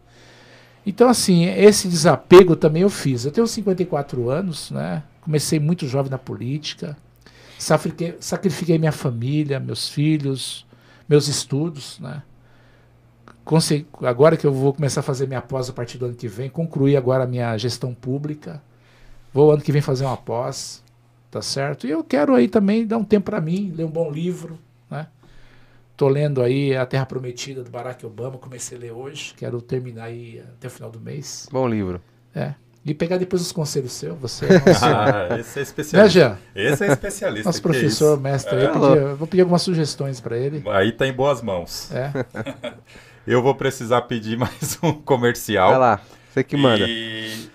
[0.84, 3.26] Então, assim, esse desapego também eu fiz.
[3.26, 5.04] Eu tenho 54 anos, né?
[5.22, 6.98] Comecei muito jovem na política.
[7.60, 10.66] Sacrifiquei, sacrifiquei minha família, meus filhos,
[11.08, 12.24] meus estudos, né?
[14.02, 16.50] Agora que eu vou começar a fazer minha pós a partir do ano que vem,
[16.50, 18.62] concluir agora a minha gestão pública.
[19.34, 20.84] Vou ano que vem fazer uma pós,
[21.32, 21.88] tá certo?
[21.88, 25.08] E eu quero aí também dar um tempo para mim, ler um bom livro, né?
[25.96, 30.06] Tô lendo aí A Terra Prometida do Barack Obama, comecei a ler hoje, quero terminar
[30.06, 31.48] aí até o final do mês.
[31.52, 32.02] Bom livro.
[32.36, 32.54] É.
[32.86, 34.86] E pegar depois os conselhos seus, você é nosso...
[34.86, 36.04] ah, esse é especialista.
[36.04, 36.38] Né, Jean?
[36.56, 37.50] Esse é especialista.
[37.50, 38.68] Nosso professor, é mestre, é.
[38.68, 40.64] aí, vou pedir algumas sugestões para ele.
[40.70, 41.92] Aí tá em boas mãos.
[41.92, 42.12] É.
[43.28, 45.72] Eu vou precisar pedir mais um comercial.
[45.72, 46.02] Vai lá,
[46.32, 46.86] você que manda.
[46.88, 47.50] E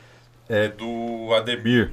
[0.46, 1.92] é do Ademir.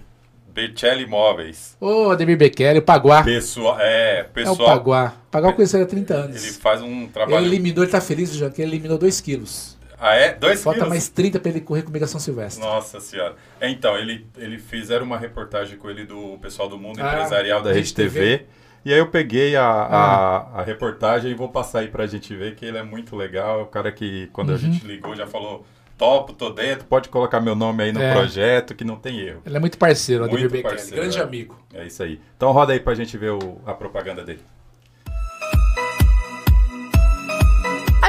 [0.54, 1.78] Becelli Imóveis.
[1.80, 3.24] Ô, Ademir Bechelli, o Paguá.
[3.24, 4.58] Pessoal, é, pessoal.
[4.58, 5.14] É o Paguá.
[5.32, 6.44] Paguá eu conheci ele há 30 anos.
[6.44, 7.38] Ele faz um trabalho.
[7.38, 9.78] Ele eliminou, ele tá feliz, já que ele eliminou 2 quilos.
[9.98, 10.34] Ah, é?
[10.34, 10.64] 2 quilos?
[10.64, 12.62] Falta mais 30 para ele correr comigo a São Silvestre.
[12.62, 13.36] Nossa senhora.
[13.62, 17.72] Então, ele, ele fizeram uma reportagem com ele do pessoal do mundo ah, empresarial da
[17.72, 18.20] Rede TV.
[18.20, 18.46] TV.
[18.84, 20.38] E aí eu peguei a, ah.
[20.56, 23.64] a, a, reportagem e vou passar aí pra gente ver que ele é muito legal.
[23.64, 24.56] O cara que, quando uhum.
[24.56, 25.66] a gente ligou, já falou
[25.98, 28.14] topo, tô dentro, pode colocar meu nome aí no é.
[28.14, 29.42] projeto, que não tem erro.
[29.46, 31.22] Ele é muito parceiro, muito Ademir parceiro, grande é.
[31.22, 31.60] amigo.
[31.74, 32.22] É isso aí.
[32.38, 34.42] Então roda aí pra gente ver o, a propaganda dele.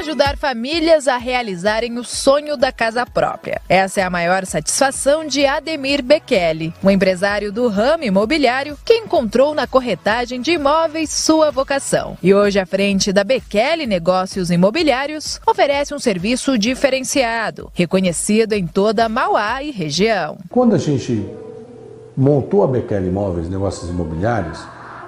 [0.00, 3.60] Ajudar famílias a realizarem o sonho da casa própria.
[3.68, 9.54] Essa é a maior satisfação de Ademir Bekele, um empresário do ramo imobiliário que encontrou
[9.54, 12.16] na corretagem de imóveis sua vocação.
[12.22, 19.06] E hoje, à frente da Bekele Negócios Imobiliários, oferece um serviço diferenciado, reconhecido em toda
[19.06, 20.38] Mauá e região.
[20.48, 21.26] Quando a gente
[22.16, 24.64] montou a Bekele Imóveis Negócios Imobiliários,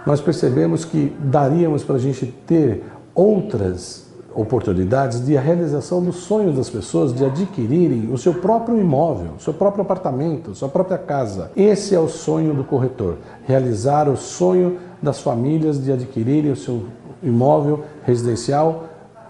[0.07, 2.85] nós percebemos que daríamos para a gente ter
[3.15, 9.55] outras oportunidades de realização dos sonhos das pessoas de adquirirem o seu próprio imóvel, seu
[9.55, 11.51] próprio apartamento, sua própria casa.
[11.57, 16.85] Esse é o sonho do corretor, realizar o sonho das famílias de adquirirem o seu
[17.23, 18.85] imóvel residencial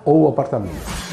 [0.05, 1.12] ou apartamento.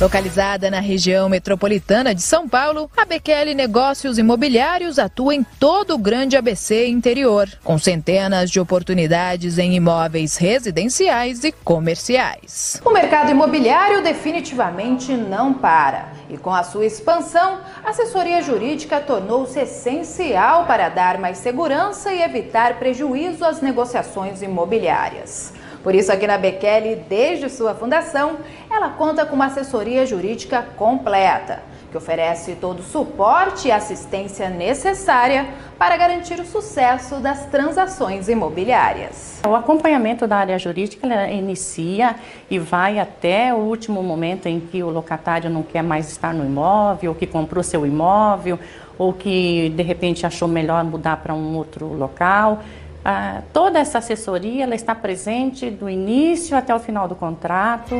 [0.00, 5.98] Localizada na região metropolitana de São Paulo, a Bekele Negócios Imobiliários atua em todo o
[5.98, 12.80] grande ABC interior, com centenas de oportunidades em imóveis residenciais e comerciais.
[12.82, 16.14] O mercado imobiliário definitivamente não para.
[16.30, 22.22] E com a sua expansão, a assessoria jurídica tornou-se essencial para dar mais segurança e
[22.22, 25.59] evitar prejuízo às negociações imobiliárias.
[25.82, 28.36] Por isso, aqui na Bekele, desde sua fundação,
[28.70, 35.48] ela conta com uma assessoria jurídica completa, que oferece todo o suporte e assistência necessária
[35.78, 39.40] para garantir o sucesso das transações imobiliárias.
[39.48, 42.14] O acompanhamento da área jurídica inicia
[42.50, 46.44] e vai até o último momento em que o locatário não quer mais estar no
[46.44, 48.58] imóvel, ou que comprou seu imóvel,
[48.98, 52.60] ou que de repente achou melhor mudar para um outro local.
[53.04, 57.94] Ah, toda essa assessoria ela está presente do início até o final do contrato.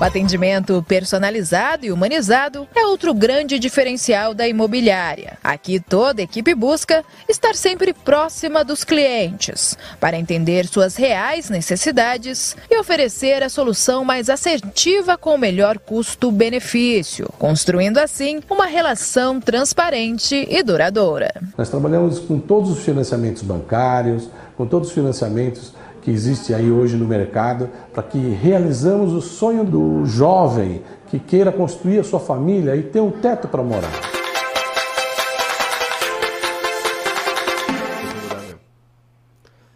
[0.00, 5.36] O atendimento personalizado e humanizado é outro grande diferencial da imobiliária.
[5.42, 12.78] Aqui toda equipe busca estar sempre próxima dos clientes, para entender suas reais necessidades e
[12.78, 20.62] oferecer a solução mais assertiva com o melhor custo-benefício, construindo assim uma relação transparente e
[20.62, 21.34] duradoura.
[21.56, 25.72] Nós trabalhamos com todos os financiamentos bancários, com todos os financiamentos
[26.08, 31.52] que existe aí hoje no mercado, para que realizamos o sonho do jovem que queira
[31.52, 33.92] construir a sua família e ter um teto para morar.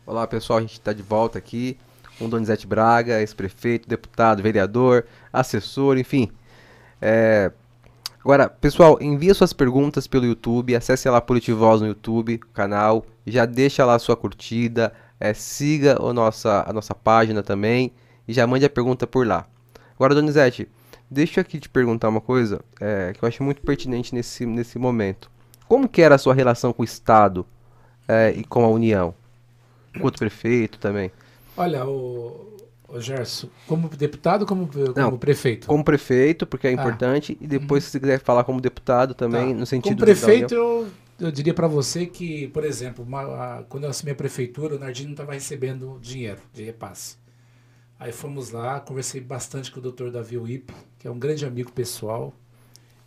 [0.07, 1.77] Olá pessoal, a gente está de volta aqui
[2.19, 6.31] com Donizete Braga, ex-prefeito, deputado, vereador, assessor, enfim.
[7.01, 7.53] É...
[8.25, 13.85] Agora, pessoal, envie suas perguntas pelo YouTube, acesse lá Politivoz no YouTube, canal, já deixa
[13.85, 14.93] lá sua curtida,
[15.23, 17.93] é, siga o nossa, a nossa página também
[18.27, 19.47] e já mande a pergunta por lá.
[19.95, 20.69] Agora, Donizete,
[21.09, 24.81] deixa eu aqui te perguntar uma coisa é, que eu acho muito pertinente nesse, nesse
[24.81, 25.31] momento.
[25.69, 27.47] Como que era a sua relação com o Estado
[28.09, 29.15] é, e com a União?
[29.95, 31.13] Enquanto prefeito também?
[31.57, 32.57] Olha, o,
[32.89, 35.69] o Gerson, como deputado ou como, como Não, prefeito?
[35.69, 36.73] Como prefeito, porque é ah.
[36.73, 37.45] importante, ah.
[37.45, 37.91] e depois, uhum.
[37.91, 39.61] se quiser falar como deputado também, tá.
[39.61, 39.95] no sentido...
[39.95, 40.89] Como prefeito, eu
[41.23, 44.79] eu diria para você que, por exemplo, uma, a, quando eu assumi a prefeitura, o
[44.79, 47.17] Nardinho não estava recebendo dinheiro de repasse.
[47.99, 51.71] Aí fomos lá, conversei bastante com o doutor Davi Wip, que é um grande amigo
[51.71, 52.35] pessoal,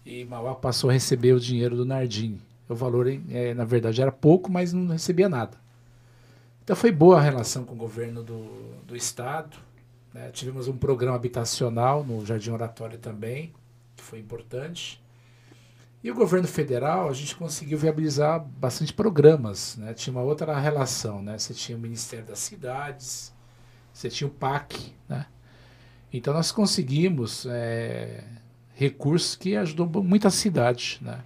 [0.05, 2.39] e Mauá passou a receber o dinheiro do Nardinho.
[2.69, 5.57] O valor, é, na verdade, era pouco, mas não recebia nada.
[6.63, 8.45] Então foi boa a relação com o governo do,
[8.87, 9.57] do estado.
[10.13, 10.31] Né?
[10.31, 13.53] Tivemos um programa habitacional no Jardim Oratório também,
[13.95, 15.03] que foi importante.
[16.05, 19.91] E o governo federal, a gente conseguiu viabilizar bastante programas, né?
[19.91, 21.35] Tinha uma outra relação, né?
[21.35, 23.33] Você tinha o Ministério das Cidades,
[23.91, 25.25] você tinha o PAC, né?
[26.13, 28.23] Então nós conseguimos é,
[28.75, 31.21] recursos que ajudou muita cidade, né?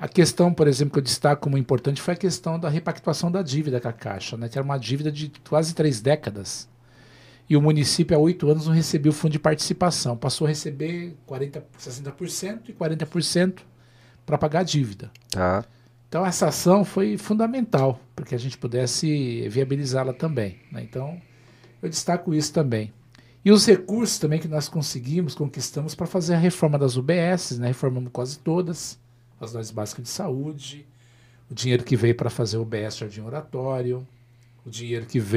[0.00, 3.42] A questão, por exemplo, que eu destaco como importante foi a questão da repactuação da
[3.42, 4.48] dívida com a Caixa, né?
[4.48, 6.66] Que era uma dívida de quase três décadas.
[7.46, 10.16] E o município, há oito anos, não recebia o fundo de participação.
[10.16, 13.68] Passou a receber 40, 60% e 40%
[14.28, 15.10] para pagar a dívida.
[15.30, 15.64] Tá.
[16.06, 20.58] Então essa ação foi fundamental para que a gente pudesse viabilizá-la também.
[20.70, 20.82] Né?
[20.82, 21.18] Então
[21.82, 22.92] eu destaco isso também.
[23.42, 27.68] E os recursos também que nós conseguimos, conquistamos para fazer a reforma das UBS, né?
[27.68, 28.98] reformamos quase todas,
[29.40, 30.86] as unidades básicas de saúde,
[31.50, 34.06] o dinheiro que veio para fazer o UBS Jardim Oratório,
[34.62, 35.26] o dinheiro que veio